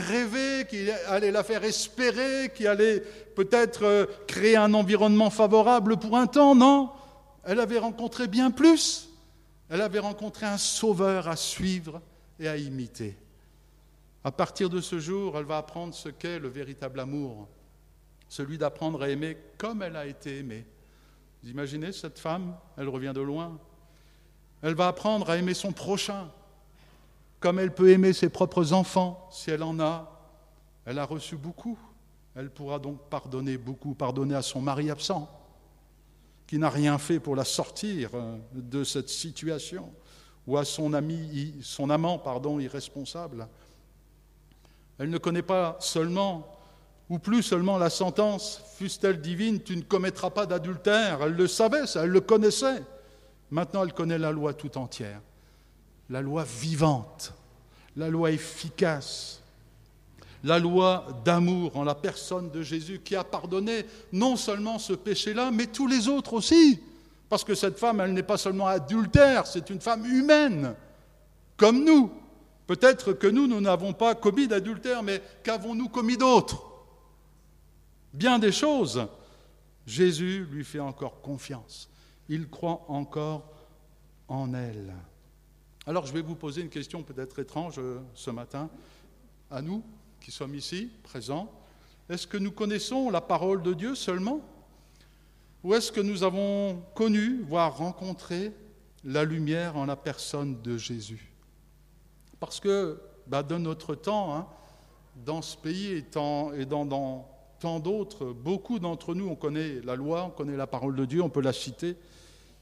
rêver, 0.09 0.67
qui 0.69 0.91
allait 1.09 1.31
la 1.31 1.43
faire 1.43 1.65
espérer, 1.65 2.53
qui 2.55 2.67
allait 2.67 3.01
peut-être 3.35 3.85
euh, 3.85 4.07
créer 4.27 4.57
un 4.57 4.73
environnement 4.75 5.31
favorable 5.31 5.97
pour 5.97 6.17
un 6.17 6.27
temps. 6.27 6.55
Non, 6.55 6.91
elle 7.45 7.61
avait 7.61 7.79
rencontré 7.79 8.29
bien 8.29 8.51
plus. 8.51 9.09
Elle 9.69 9.81
avait 9.81 9.99
rencontré 9.99 10.47
un 10.47 10.59
sauveur 10.59 11.29
à 11.29 11.37
suivre 11.37 12.01
et 12.39 12.49
à 12.49 12.57
imiter. 12.57 13.17
À 14.23 14.33
partir 14.33 14.71
de 14.71 14.81
ce 14.81 14.99
jour, 14.99 15.37
elle 15.39 15.45
va 15.45 15.59
apprendre 15.59 15.95
ce 15.95 16.09
qu'est 16.09 16.39
le 16.39 16.49
véritable 16.49 17.01
amour, 17.01 17.49
celui 18.29 18.59
d'apprendre 18.59 19.03
à 19.03 19.09
aimer 19.09 19.37
comme 19.59 19.83
elle 19.83 19.97
a 19.97 20.07
été 20.07 20.39
aimée. 20.39 20.67
Imaginez 21.45 21.93
cette 21.93 22.19
femme 22.19 22.57
Elle 22.77 22.89
revient 22.89 23.13
de 23.15 23.21
loin. 23.21 23.59
Elle 24.63 24.75
va 24.75 24.89
apprendre 24.89 25.29
à 25.29 25.37
aimer 25.37 25.53
son 25.53 25.73
prochain, 25.73 26.31
comme 27.39 27.59
elle 27.59 27.75
peut 27.75 27.91
aimer 27.91 28.15
ses 28.15 28.31
propres 28.31 28.73
enfants, 28.73 29.29
si 29.31 29.51
elle 29.51 29.63
en 29.63 29.79
a. 29.79 30.11
Elle 30.87 30.99
a 30.99 31.05
reçu 31.05 31.37
beaucoup. 31.37 31.79
Elle 32.35 32.51
pourra 32.51 32.79
donc 32.79 32.99
pardonner 33.11 33.59
beaucoup, 33.59 33.95
pardonner 33.95 34.35
à 34.35 34.43
son 34.43 34.61
mari 34.63 34.91
absent, 34.91 35.31
qui 36.47 36.59
n'a 36.59 36.71
rien 36.71 36.97
fait 36.99 37.21
pour 37.21 37.37
la 37.37 37.45
sortir 37.45 38.11
euh, 38.15 38.39
de 38.53 38.83
cette 38.85 39.09
situation, 39.09 39.93
ou 40.47 40.57
à 40.59 40.65
son 40.65 40.93
ami, 40.93 41.55
son 41.63 41.91
amant, 41.91 42.19
pardon, 42.19 42.59
irresponsable. 42.59 43.49
Elle 44.99 45.11
ne 45.11 45.19
connaît 45.19 45.43
pas 45.43 45.77
seulement, 45.81 46.47
ou 47.09 47.19
plus 47.19 47.43
seulement 47.43 47.79
la 47.79 47.91
sentence, 47.91 48.63
fût-elle 48.77 49.21
divine, 49.21 49.63
tu 49.63 49.77
ne 49.77 49.83
commettras 49.83 50.31
pas 50.31 50.47
d'adultère. 50.47 51.21
Elle 51.23 51.33
le 51.33 51.47
savait, 51.47 51.87
ça, 51.87 52.05
elle 52.05 52.11
le 52.11 52.21
connaissait. 52.21 52.83
Maintenant, 53.51 53.85
elle 53.85 53.93
connaît 53.93 54.19
la 54.19 54.33
loi 54.33 54.55
tout 54.55 54.77
entière, 54.79 55.21
la 56.11 56.21
loi 56.21 56.45
vivante, 56.45 57.33
la 57.97 58.09
loi 58.09 58.31
efficace, 58.31 59.43
la 60.43 60.59
loi 60.59 61.07
d'amour 61.25 61.77
en 61.77 61.85
la 61.85 61.95
personne 61.95 62.51
de 62.51 62.63
Jésus 62.63 63.01
qui 63.03 63.17
a 63.17 63.25
pardonné 63.25 63.87
non 64.13 64.37
seulement 64.37 64.79
ce 64.79 64.93
péché-là, 64.93 65.51
mais 65.51 65.67
tous 65.67 65.87
les 65.87 66.09
autres 66.09 66.35
aussi. 66.35 66.81
Parce 67.29 67.45
que 67.45 67.55
cette 67.55 67.79
femme, 67.79 68.01
elle 68.01 68.13
n'est 68.13 68.23
pas 68.23 68.37
seulement 68.37 68.67
adultère, 68.67 69.47
c'est 69.47 69.71
une 69.71 69.81
femme 69.81 70.05
humaine, 70.05 70.75
comme 71.57 71.85
nous. 71.85 72.13
Peut-être 72.67 73.13
que 73.13 73.27
nous, 73.27 73.47
nous 73.47 73.61
n'avons 73.61 73.93
pas 73.93 74.15
commis 74.15 74.49
d'adultère, 74.49 75.03
mais 75.03 75.23
qu'avons-nous 75.43 75.89
commis 75.89 76.17
d'autres 76.17 76.65
Bien 78.13 78.39
des 78.39 78.53
choses. 78.53 79.07
Jésus 79.87 80.47
lui 80.51 80.65
fait 80.65 80.81
encore 80.81 81.21
confiance. 81.21 81.91
Il 82.29 82.49
croit 82.49 82.85
encore 82.89 83.51
en 84.29 84.55
elle. 84.55 84.95
Alors 85.87 86.07
je 86.07 86.13
vais 86.15 86.23
vous 86.23 86.37
poser 86.37 86.63
une 86.63 86.71
question 86.71 87.03
peut-être 87.03 87.39
étrange 87.39 87.75
euh, 87.79 88.01
ce 88.15 88.31
matin 88.31 88.71
à 89.51 89.61
nous 89.61 89.83
qui 90.21 90.31
sommes 90.31 90.55
ici, 90.55 90.91
présents, 91.03 91.53
est-ce 92.09 92.27
que 92.27 92.39
nous 92.39 92.53
connaissons 92.53 93.11
la 93.11 93.21
parole 93.21 93.63
de 93.63 93.75
Dieu 93.75 93.95
seulement? 93.95 94.41
Ou 95.65 95.73
est-ce 95.73 95.91
que 95.91 96.03
nous 96.03 96.23
avons 96.23 96.83
connu, 96.95 97.43
voire 97.49 97.79
rencontré, 97.79 98.53
la 99.03 99.25
lumière 99.25 99.79
en 99.79 99.87
la 99.87 99.97
personne 99.97 100.61
de 100.61 100.77
Jésus? 100.77 101.33
Parce 102.39 102.61
que 102.61 103.01
bah, 103.27 103.43
dans 103.43 103.59
notre 103.59 103.95
temps, 103.95 104.37
hein, 104.37 104.47
dans 105.25 105.41
ce 105.41 105.57
pays 105.57 105.87
et, 105.87 106.05
dans 106.67 107.27
tant 107.59 107.81
d'autres, 107.81 108.27
beaucoup 108.27 108.79
d'entre 108.79 109.15
nous, 109.15 109.27
on 109.27 109.37
connaît 109.37 109.81
la 109.81 109.97
loi, 109.97 110.25
on 110.25 110.31
connaît 110.31 110.57
la 110.57 110.67
parole 110.67 110.97
de 110.97 111.07
Dieu, 111.07 111.23
on 111.23 111.31
peut 111.31 111.41
la 111.41 111.55
citer, 111.55 111.97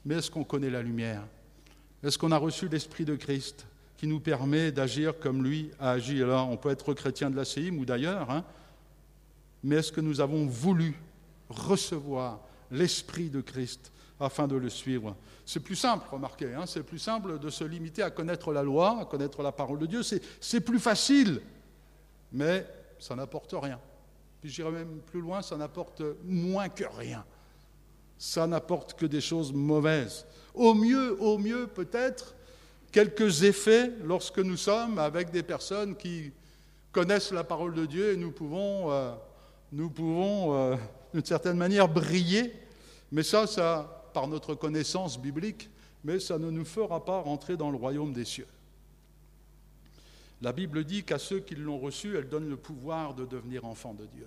mais 0.05 0.17
est-ce 0.17 0.31
qu'on 0.31 0.45
connaît 0.45 0.71
la 0.71 0.83
lumière? 0.83 1.25
Est-ce 2.05 2.17
qu'on 2.19 2.31
a 2.31 2.39
reçu 2.39 2.69
l'Esprit 2.69 3.05
de 3.05 3.17
Christ 3.17 3.67
qui 3.97 4.07
nous 4.07 4.21
permet 4.21 4.71
d'agir 4.71 5.19
comme 5.19 5.43
lui 5.43 5.73
a 5.81 5.91
agi? 5.91 6.23
Alors, 6.23 6.49
on 6.49 6.57
peut 6.57 6.71
être 6.71 6.95
chrétien 6.95 7.31
de 7.31 7.37
la 7.37 7.45
CIM 7.45 7.79
ou 7.79 7.85
d'ailleurs, 7.85 8.31
hein, 8.31 8.45
mais 9.65 9.77
est-ce 9.77 9.91
que 9.91 10.01
nous 10.01 10.21
avons 10.21 10.47
voulu 10.47 10.95
recevoir 11.49 12.39
l'Esprit 12.73 13.31
de 13.31 13.41
Christ 13.41 13.93
afin 14.19 14.49
de 14.49 14.57
le 14.57 14.69
suivre 14.69 15.15
C'est 15.47 15.61
plus 15.61 15.77
simple, 15.77 16.07
remarquez, 16.11 16.55
hein, 16.55 16.65
c'est 16.67 16.83
plus 16.83 16.99
simple 16.99 17.39
de 17.39 17.51
se 17.51 17.63
limiter 17.63 18.03
à 18.03 18.11
connaître 18.11 18.53
la 18.53 18.63
loi, 18.63 18.99
à 19.01 19.05
connaître 19.05 19.43
la 19.43 19.53
parole 19.53 19.79
de 19.79 19.87
Dieu, 19.87 20.01
c'est 20.03 20.61
plus 20.61 20.81
facile, 20.81 21.41
mais 22.33 22.67
ça 22.99 23.15
n'apporte 23.15 23.55
rien. 23.57 23.79
Puis 24.41 24.51
j'irai 24.51 24.73
même 24.73 24.99
plus 25.07 25.21
loin, 25.21 25.41
ça 25.43 25.57
n'apporte 25.57 26.03
moins 26.25 26.69
que 26.69 26.85
rien. 26.99 27.25
Ça 28.19 28.47
n'apporte 28.47 28.95
que 28.95 29.07
des 29.07 29.21
choses 29.21 29.53
mauvaises. 29.53 30.27
Au 30.55 30.75
mieux, 30.75 31.21
au 31.21 31.39
mieux 31.39 31.69
peut-être, 31.69 32.35
quelques 32.91 33.43
effets 33.43 33.91
lorsque 34.05 34.39
nous 34.39 34.57
sommes 34.57 34.99
avec 34.99 35.31
des 35.31 35.43
personnes 35.43 35.97
qui 35.97 36.33
connaissent 36.93 37.33
la 37.33 37.45
parole 37.45 37.75
de 37.75 37.87
Dieu 37.87 38.13
et 38.13 38.17
nous 38.17 38.31
pouvons, 38.31 38.93
euh, 38.93 39.13
nous 39.73 39.91
pouvons 39.91 40.55
euh, 40.55 40.77
d'une 41.15 41.25
certaine 41.25 41.57
manière 41.57 41.89
briller. 41.89 42.53
Mais 43.13 43.23
ça, 43.23 43.47
ça, 43.47 44.11
par 44.15 44.27
notre 44.27 44.55
connaissance 44.55 45.21
biblique, 45.21 45.71
mais 46.03 46.19
ça 46.19 46.39
ne 46.39 46.51
nous 46.51 46.65
fera 46.65 47.05
pas 47.05 47.21
rentrer 47.21 47.57
dans 47.57 47.71
le 47.71 47.77
royaume 47.77 48.13
des 48.13 48.25
cieux. 48.25 48.49
La 50.41 50.53
Bible 50.53 50.83
dit 50.85 51.05
qu'à 51.05 51.19
ceux 51.19 51.39
qui 51.39 51.55
l'ont 51.55 51.79
reçu, 51.79 52.17
elle 52.17 52.29
donne 52.29 52.49
le 52.49 52.57
pouvoir 52.57 53.15
de 53.15 53.25
devenir 53.25 53.65
enfants 53.65 53.95
de 53.95 54.07
Dieu. 54.07 54.27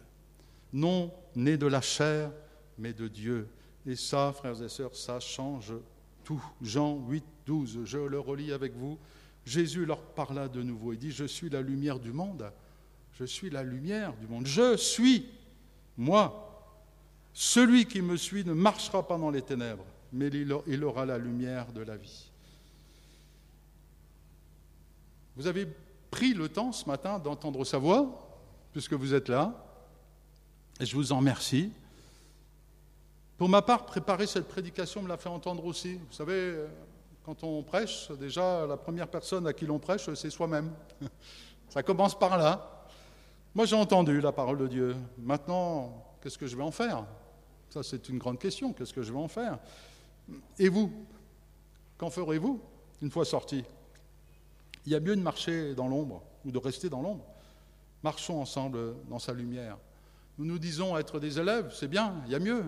Non 0.72 1.12
nés 1.36 1.58
de 1.58 1.68
la 1.68 1.82
chair, 1.82 2.32
mais 2.78 2.94
de 2.94 3.08
Dieu. 3.08 3.50
Et 3.86 3.96
ça, 3.96 4.32
frères 4.34 4.62
et 4.62 4.70
sœurs, 4.70 4.96
ça 4.96 5.20
change 5.20 5.74
tout. 6.24 6.44
Jean 6.62 6.98
8, 7.10 7.26
12, 7.46 7.80
je 7.84 7.98
le 7.98 8.20
relis 8.20 8.54
avec 8.54 8.76
vous. 8.76 8.98
Jésus 9.46 9.86
leur 9.86 10.02
parla 10.02 10.48
de 10.48 10.64
nouveau 10.64 10.94
et 10.94 10.98
dit, 10.98 11.12
je 11.12 11.26
suis 11.26 11.50
la 11.50 11.62
lumière 11.62 12.00
du 12.00 12.14
monde. 12.14 12.52
Je 13.14 13.26
suis 13.26 13.50
la 13.50 13.64
lumière 13.64 14.14
du 14.16 14.28
monde. 14.28 14.46
Je 14.46 14.78
suis, 14.78 15.30
moi. 15.98 16.55
Celui 17.38 17.86
qui 17.86 18.02
me 18.02 18.16
suit 18.16 18.46
ne 18.46 18.54
marchera 18.54 19.06
pas 19.06 19.18
dans 19.18 19.30
les 19.30 19.42
ténèbres, 19.42 19.84
mais 20.14 20.30
il 20.30 20.84
aura 20.86 21.06
la 21.06 21.18
lumière 21.18 21.70
de 21.74 21.82
la 21.82 21.98
vie. 21.98 22.32
Vous 25.36 25.46
avez 25.46 25.68
pris 26.10 26.34
le 26.34 26.48
temps 26.48 26.72
ce 26.72 26.88
matin 26.88 27.20
d'entendre 27.20 27.66
sa 27.66 27.78
voix, 27.78 28.26
puisque 28.72 28.94
vous 28.94 29.14
êtes 29.14 29.28
là, 29.28 29.54
et 30.80 30.86
je 30.86 30.96
vous 30.96 31.12
en 31.12 31.18
remercie. 31.18 31.74
Pour 33.38 33.50
ma 33.50 33.62
part, 33.62 33.86
préparer 33.86 34.28
cette 34.28 34.48
prédication 34.48 35.02
me 35.02 35.10
l'a 35.10 35.18
fait 35.18 35.28
entendre 35.28 35.66
aussi. 35.66 35.96
Vous 35.96 36.14
savez, 36.14 36.56
quand 37.26 37.44
on 37.44 37.64
prêche, 37.64 38.10
déjà, 38.12 38.66
la 38.66 38.78
première 38.78 39.10
personne 39.10 39.46
à 39.46 39.52
qui 39.52 39.66
l'on 39.66 39.78
prêche, 39.78 40.10
c'est 40.14 40.30
soi-même. 40.30 40.72
Ça 41.68 41.84
commence 41.84 42.18
par 42.18 42.38
là. 42.38 42.88
Moi, 43.54 43.66
j'ai 43.66 43.76
entendu 43.76 44.22
la 44.22 44.32
parole 44.32 44.58
de 44.58 44.68
Dieu. 44.68 44.96
Maintenant, 45.18 46.16
qu'est-ce 46.22 46.38
que 46.38 46.48
je 46.48 46.56
vais 46.56 46.64
en 46.64 46.72
faire? 46.72 47.06
Ça, 47.70 47.84
c'est 47.84 48.10
une 48.10 48.18
grande 48.18 48.40
question. 48.40 48.74
Qu'est-ce 48.74 48.94
que 48.94 49.02
je 49.02 49.12
vais 49.12 49.20
en 49.20 49.28
faire? 49.28 49.60
Et 50.60 50.70
vous 50.70 50.92
Qu'en 51.98 52.10
ferez-vous 52.10 52.62
une 53.02 53.10
fois 53.10 53.26
sorti? 53.26 53.64
Il 54.86 54.92
y 54.92 54.96
a 54.96 55.00
mieux 55.00 55.16
de 55.16 55.22
marcher 55.22 55.74
dans 55.76 55.88
l'ombre 55.88 56.24
ou 56.44 56.52
de 56.52 56.58
rester 56.58 56.90
dans 56.90 57.02
l'ombre. 57.02 57.26
Marchons 58.04 58.40
ensemble 58.40 58.96
dans 59.10 59.20
sa 59.20 59.34
lumière. 59.34 59.78
Nous 60.38 60.46
nous 60.46 60.60
disons 60.60 60.98
être 60.98 61.20
des 61.20 61.40
élèves, 61.40 61.74
c'est 61.74 61.88
bien, 61.88 62.22
il 62.26 62.32
y 62.32 62.36
a 62.36 62.40
mieux 62.40 62.64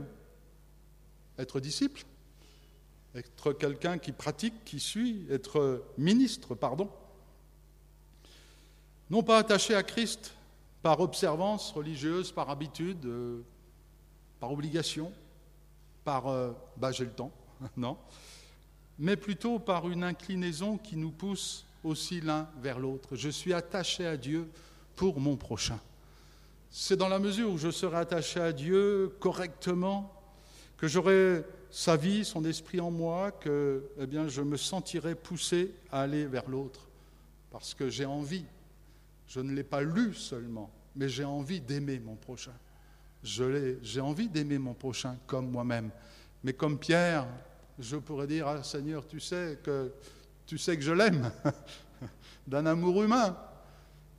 être 1.37 1.59
disciple, 1.59 2.03
être 3.13 3.51
quelqu'un 3.53 3.97
qui 3.97 4.11
pratique, 4.13 4.63
qui 4.63 4.79
suit, 4.79 5.27
être 5.29 5.83
ministre, 5.97 6.55
pardon. 6.55 6.89
Non 9.09 9.21
pas 9.23 9.37
attaché 9.37 9.75
à 9.75 9.83
Christ 9.83 10.33
par 10.81 10.99
observance 11.01 11.71
religieuse, 11.71 12.31
par 12.31 12.49
habitude, 12.49 13.05
euh, 13.05 13.41
par 14.39 14.51
obligation, 14.51 15.11
par 16.03 16.27
euh, 16.27 16.51
bah, 16.77 16.91
j'ai 16.91 17.05
le 17.05 17.11
temps, 17.11 17.31
non, 17.77 17.97
mais 18.99 19.15
plutôt 19.15 19.59
par 19.59 19.89
une 19.89 20.03
inclinaison 20.03 20.77
qui 20.77 20.97
nous 20.97 21.11
pousse 21.11 21.65
aussi 21.83 22.21
l'un 22.21 22.49
vers 22.61 22.79
l'autre. 22.79 23.15
Je 23.15 23.29
suis 23.29 23.53
attaché 23.53 24.05
à 24.05 24.17
Dieu 24.17 24.49
pour 24.95 25.19
mon 25.19 25.35
prochain. 25.37 25.79
C'est 26.69 26.97
dans 26.97 27.07
la 27.07 27.19
mesure 27.19 27.51
où 27.51 27.57
je 27.57 27.71
serai 27.71 27.97
attaché 27.97 28.39
à 28.39 28.51
Dieu 28.51 29.15
correctement, 29.19 30.13
que 30.77 30.87
j'aurai 30.87 31.43
sa 31.69 31.95
vie, 31.95 32.25
son 32.25 32.43
esprit 32.45 32.79
en 32.79 32.91
moi, 32.91 33.31
que 33.31 33.83
eh 33.99 34.07
bien, 34.07 34.27
je 34.27 34.41
me 34.41 34.57
sentirai 34.57 35.15
poussé 35.15 35.73
à 35.91 36.01
aller 36.01 36.25
vers 36.25 36.49
l'autre. 36.49 36.87
Parce 37.51 37.73
que 37.73 37.89
j'ai 37.89 38.05
envie, 38.05 38.45
je 39.27 39.39
ne 39.39 39.53
l'ai 39.53 39.63
pas 39.63 39.81
lu 39.81 40.13
seulement, 40.13 40.71
mais 40.95 41.09
j'ai 41.09 41.23
envie 41.23 41.61
d'aimer 41.61 41.99
mon 41.99 42.15
prochain. 42.15 42.53
J'ai 43.23 44.01
envie 44.01 44.29
d'aimer 44.29 44.57
mon 44.57 44.73
prochain 44.73 45.17
comme 45.25 45.49
moi-même. 45.49 45.91
Mais 46.43 46.53
comme 46.53 46.77
Pierre, 46.77 47.27
je 47.79 47.97
pourrais 47.97 48.27
dire, 48.27 48.47
ah, 48.47 48.63
Seigneur, 48.63 49.05
tu 49.05 49.19
sais 49.19 49.59
que, 49.63 49.91
tu 50.45 50.57
sais 50.57 50.75
que 50.75 50.83
je 50.83 50.91
l'aime, 50.91 51.31
d'un 52.47 52.65
amour 52.65 53.03
humain. 53.03 53.35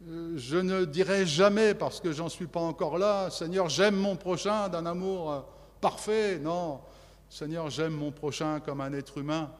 Euh, 0.06 0.34
je 0.36 0.56
ne 0.56 0.84
dirai 0.84 1.26
jamais, 1.26 1.74
parce 1.74 2.00
que 2.00 2.12
j'en 2.12 2.28
suis 2.28 2.46
pas 2.46 2.60
encore 2.60 2.98
là, 2.98 3.30
Seigneur, 3.30 3.68
j'aime 3.68 3.96
mon 3.96 4.14
prochain 4.14 4.68
d'un 4.68 4.86
amour 4.86 5.32
euh, 5.32 5.40
parfait. 5.80 6.38
Non, 6.38 6.80
Seigneur, 7.28 7.68
j'aime 7.70 7.94
mon 7.94 8.12
prochain 8.12 8.60
comme 8.60 8.80
un 8.80 8.92
être 8.92 9.18
humain, 9.18 9.50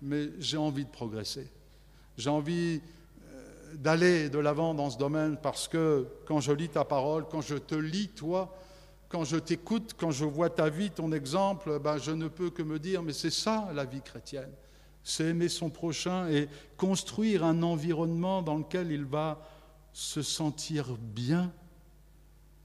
mais 0.00 0.28
j'ai 0.38 0.56
envie 0.56 0.84
de 0.84 0.90
progresser. 0.90 1.50
J'ai 2.16 2.30
envie 2.30 2.80
euh, 3.32 3.74
d'aller 3.74 4.28
de 4.28 4.38
l'avant 4.38 4.72
dans 4.72 4.90
ce 4.90 4.98
domaine 4.98 5.36
parce 5.36 5.66
que 5.66 6.06
quand 6.26 6.40
je 6.40 6.52
lis 6.52 6.68
ta 6.68 6.84
parole, 6.84 7.26
quand 7.28 7.40
je 7.40 7.56
te 7.56 7.74
lis 7.74 8.08
toi, 8.08 8.54
quand 9.08 9.24
je 9.24 9.36
t'écoute, 9.36 9.94
quand 9.96 10.10
je 10.10 10.24
vois 10.24 10.50
ta 10.50 10.68
vie, 10.68 10.90
ton 10.90 11.12
exemple, 11.12 11.78
ben 11.78 11.98
je 11.98 12.10
ne 12.10 12.28
peux 12.28 12.50
que 12.50 12.62
me 12.62 12.78
dire, 12.78 13.02
mais 13.02 13.12
c'est 13.12 13.30
ça 13.30 13.70
la 13.74 13.84
vie 13.84 14.02
chrétienne. 14.02 14.52
C'est 15.02 15.28
aimer 15.28 15.48
son 15.48 15.70
prochain 15.70 16.28
et 16.28 16.48
construire 16.76 17.44
un 17.44 17.62
environnement 17.62 18.42
dans 18.42 18.58
lequel 18.58 18.90
il 18.90 19.04
va 19.04 19.40
se 19.92 20.20
sentir 20.20 20.96
bien. 20.98 21.52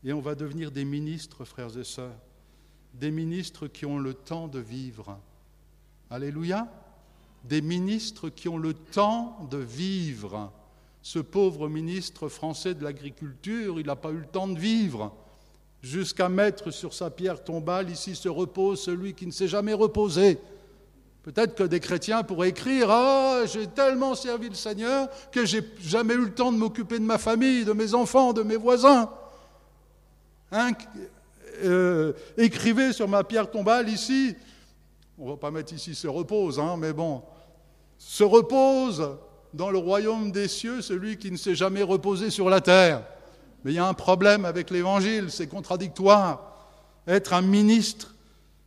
Et 0.03 0.11
on 0.11 0.19
va 0.19 0.35
devenir 0.35 0.71
des 0.71 0.83
ministres, 0.83 1.45
frères 1.45 1.77
et 1.77 1.85
sœurs 1.85 2.19
des 2.93 3.11
ministres 3.11 3.67
qui 3.67 3.85
ont 3.85 3.97
le 3.97 4.13
temps 4.13 4.47
de 4.47 4.59
vivre. 4.59 5.19
Alléluia. 6.09 6.71
Des 7.43 7.61
ministres 7.61 8.29
qui 8.29 8.47
ont 8.47 8.57
le 8.57 8.73
temps 8.73 9.47
de 9.49 9.57
vivre. 9.57 10.51
Ce 11.01 11.19
pauvre 11.19 11.67
ministre 11.67 12.29
français 12.29 12.75
de 12.75 12.83
l'Agriculture, 12.83 13.79
il 13.79 13.87
n'a 13.87 13.95
pas 13.95 14.11
eu 14.11 14.19
le 14.19 14.27
temps 14.27 14.47
de 14.47 14.57
vivre. 14.57 15.13
Jusqu'à 15.83 16.29
mettre 16.29 16.71
sur 16.71 16.93
sa 16.93 17.09
pierre 17.09 17.43
tombale, 17.43 17.89
ici 17.89 18.15
se 18.15 18.29
repose 18.29 18.81
celui 18.81 19.13
qui 19.13 19.27
ne 19.27 19.31
s'est 19.31 19.49
jamais 19.49 19.73
reposé. 19.73 20.39
Peut-être 21.23 21.55
que 21.55 21.63
des 21.63 21.81
chrétiens 21.81 22.23
pourraient 22.23 22.49
écrire 22.49 22.89
Ah, 22.89 23.41
j'ai 23.45 23.67
tellement 23.67 24.15
servi 24.15 24.47
le 24.47 24.55
Seigneur 24.55 25.09
que 25.29 25.45
j'ai 25.45 25.61
jamais 25.81 26.13
eu 26.13 26.25
le 26.25 26.33
temps 26.33 26.53
de 26.53 26.57
m'occuper 26.57 26.99
de 26.99 27.03
ma 27.03 27.17
famille, 27.17 27.65
de 27.65 27.73
mes 27.73 27.93
enfants, 27.93 28.31
de 28.31 28.43
mes 28.43 28.55
voisins. 28.55 29.11
Hein, 30.53 30.71
euh, 31.65 32.13
écrivez 32.37 32.93
sur 32.93 33.09
ma 33.09 33.25
pierre 33.25 33.51
tombale 33.51 33.89
ici, 33.89 34.37
on 35.17 35.31
va 35.31 35.35
pas 35.35 35.51
mettre 35.51 35.73
ici 35.73 35.95
se 35.95 36.07
repose, 36.07 36.59
hein, 36.59 36.77
mais 36.77 36.93
bon, 36.93 37.23
se 37.97 38.23
repose 38.23 39.17
dans 39.53 39.69
le 39.69 39.79
royaume 39.79 40.31
des 40.31 40.47
cieux 40.47 40.81
celui 40.81 41.17
qui 41.17 41.29
ne 41.29 41.37
s'est 41.37 41.55
jamais 41.55 41.83
reposé 41.83 42.29
sur 42.29 42.49
la 42.49 42.61
terre. 42.61 43.03
Mais 43.63 43.71
il 43.71 43.75
y 43.75 43.79
a 43.79 43.87
un 43.87 43.93
problème 43.93 44.45
avec 44.45 44.69
l'évangile, 44.69 45.27
c'est 45.29 45.47
contradictoire. 45.47 46.41
Être 47.07 47.33
un 47.33 47.41
ministre, 47.41 48.13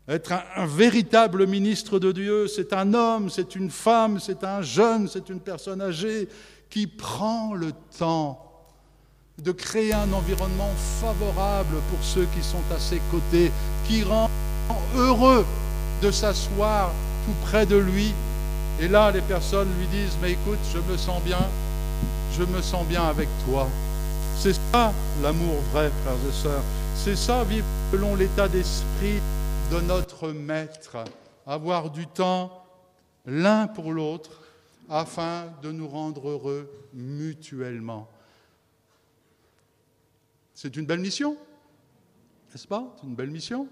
être 0.08 0.32
un, 0.32 0.66
véritable 0.66 1.46
ministre 1.46 1.98
de 1.98 2.12
Dieu, 2.12 2.48
c'est 2.48 2.72
un 2.72 2.94
homme, 2.94 3.28
c'est 3.28 3.56
une 3.56 3.70
femme, 3.70 4.20
c'est 4.20 4.44
un 4.44 4.62
jeune, 4.62 5.08
c'est 5.08 5.28
une 5.28 5.40
personne 5.40 5.82
âgée 5.82 6.28
qui 6.70 6.86
prend 6.86 7.54
le 7.54 7.72
temps 7.98 8.42
de 9.42 9.52
créer 9.52 9.92
un 9.92 10.10
environnement 10.12 10.70
favorable 11.00 11.76
pour 11.90 12.02
ceux 12.02 12.26
qui 12.34 12.42
sont 12.42 12.62
à 12.74 12.78
ses 12.78 13.00
côtés, 13.10 13.52
qui 13.86 14.02
rend 14.02 14.30
heureux 14.96 15.44
de 16.02 16.10
s'asseoir 16.10 16.90
tout 17.26 17.46
près 17.46 17.66
de 17.66 17.76
lui. 17.76 18.14
Et 18.80 18.88
là, 18.88 19.10
les 19.10 19.20
personnes 19.22 19.68
lui 19.78 19.86
disent, 19.88 20.16
mais 20.22 20.32
écoute, 20.32 20.58
je 20.72 20.78
me 20.90 20.96
sens 20.96 21.22
bien, 21.22 21.44
je 22.38 22.44
me 22.44 22.62
sens 22.62 22.86
bien 22.86 23.02
avec 23.02 23.28
toi. 23.46 23.68
C'est 24.38 24.52
ça 24.52 24.92
l'amour 25.22 25.54
vrai, 25.72 25.90
frères 25.90 26.28
et 26.28 26.32
sœurs. 26.32 26.62
C'est 26.94 27.16
ça 27.16 27.42
vivre 27.42 27.66
selon 27.90 28.14
l'état 28.14 28.48
d'esprit 28.48 29.20
de 29.72 29.80
notre 29.80 30.28
Maître. 30.30 30.98
Avoir 31.46 31.90
du 31.90 32.06
temps 32.06 32.64
l'un 33.24 33.66
pour 33.66 33.92
l'autre 33.92 34.42
afin 34.88 35.46
de 35.62 35.72
nous 35.72 35.88
rendre 35.88 36.28
heureux 36.28 36.70
mutuellement. 36.92 38.08
C'est 40.54 40.76
une 40.76 40.86
belle 40.86 41.00
mission, 41.00 41.36
n'est-ce 42.52 42.68
pas? 42.68 42.94
C'est 42.96 43.06
une 43.06 43.14
belle 43.14 43.30
mission. 43.30 43.66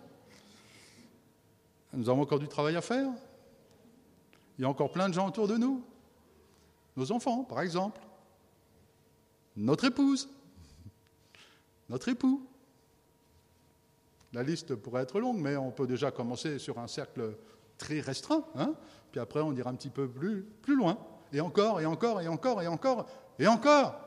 Nous 1.93 2.09
avons 2.09 2.23
encore 2.23 2.41
du 2.41 2.49
travail 2.49 2.75
à 2.75 2.81
faire. 2.81 3.11
Il 4.59 4.63
y 4.63 4.65
a 4.65 4.69
encore 4.69 4.91
plein 4.91 5.09
de 5.09 5.15
gens 5.15 5.29
autour 5.29 5.47
de 5.47 5.57
nous. 5.57 5.85
Nos 6.97 7.13
enfants, 7.13 7.45
par 7.45 7.61
exemple. 7.61 8.01
Notre 9.57 9.85
épouse. 9.85 10.29
Notre 11.89 12.09
époux. 12.09 12.47
La 14.33 14.43
liste 14.43 14.75
pourrait 14.75 15.03
être 15.03 15.21
longue, 15.21 15.39
mais 15.39 15.57
on 15.57 15.71
peut 15.71 15.87
déjà 15.87 16.11
commencer 16.11 16.59
sur 16.59 16.79
un 16.79 16.89
cercle 16.89 17.37
très 17.79 18.01
restreint. 18.01 18.45
Hein 18.57 18.75
Puis 19.13 19.21
après, 19.21 19.41
on 19.41 19.53
ira 19.53 19.71
un 19.71 19.75
petit 19.75 19.91
peu 19.91 20.09
plus, 20.09 20.43
plus 20.63 20.77
loin. 20.77 20.99
Et 21.33 21.41
encore, 21.41 21.81
et 21.81 21.87
encore, 21.87 22.21
et 22.21 22.29
encore, 22.29 22.63
et 22.63 22.67
encore, 22.67 23.07
et 23.39 23.47
encore. 23.47 24.01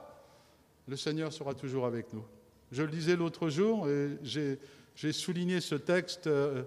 Le 0.88 0.95
Seigneur 0.95 1.32
sera 1.32 1.53
toujours 1.53 1.86
avec 1.86 2.13
nous. 2.13 2.23
Je 2.71 2.84
le 2.84 2.89
disais 2.89 3.15
l'autre 3.15 3.49
jour, 3.49 3.88
et 3.88 4.17
j'ai 4.23 5.13
souligné 5.13 5.61
ce 5.61 5.75
texte 5.75 6.28
euh, 6.28 6.63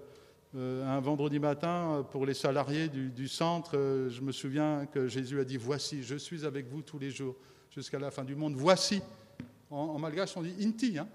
euh, 0.55 0.85
un 0.85 0.99
vendredi 0.99 1.39
matin 1.39 2.05
pour 2.11 2.25
les 2.25 2.33
salariés 2.33 2.89
du, 2.89 3.27
centre. 3.27 3.73
Je 4.09 4.21
me 4.21 4.31
souviens 4.31 4.87
que 4.87 5.07
Jésus 5.07 5.39
a 5.39 5.43
dit 5.43 5.57
Voici, 5.57 6.03
je 6.03 6.15
suis 6.15 6.45
avec 6.45 6.67
vous 6.67 6.81
tous 6.81 6.99
les 6.99 7.11
jours 7.11 7.35
jusqu'à 7.69 7.99
la 7.99 8.11
fin 8.11 8.23
du 8.23 8.35
monde. 8.35 8.55
Voici. 8.55 9.01
En, 9.71 9.97
malgache, 9.97 10.35
on 10.35 10.41
dit 10.41 10.53
Inti. 10.61 10.97
Hein 10.97 11.07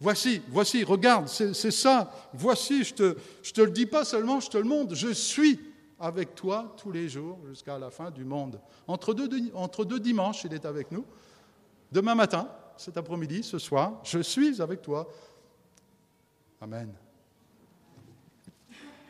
voici, 0.00 0.40
voici, 0.48 0.84
regarde, 0.84 1.28
c'est 1.28 1.70
ça. 1.70 2.12
Voici, 2.32 2.84
je 2.84 2.94
te, 2.94 3.60
le 3.60 3.70
dis 3.70 3.86
pas 3.86 4.04
seulement, 4.04 4.40
je 4.40 4.48
te 4.48 4.56
le 4.56 4.64
montre. 4.64 4.94
Je 4.94 5.12
suis 5.12 5.60
avec 5.98 6.34
toi 6.34 6.74
tous 6.80 6.92
les 6.92 7.08
jours 7.08 7.38
jusqu'à 7.48 7.78
la 7.78 7.90
fin 7.90 8.10
du 8.10 8.24
monde. 8.24 8.60
Entre 8.86 9.12
deux, 9.12 9.28
entre 9.54 9.84
deux 9.84 10.00
dimanches, 10.00 10.44
il 10.44 10.54
est 10.54 10.64
avec 10.64 10.92
nous. 10.92 11.04
Demain 11.90 12.14
matin, 12.14 12.48
cet 12.76 12.96
après-midi, 12.96 13.42
ce 13.42 13.58
soir, 13.58 14.00
je 14.04 14.20
suis 14.20 14.62
avec 14.62 14.82
toi. 14.82 15.08
Amen. 16.60 16.94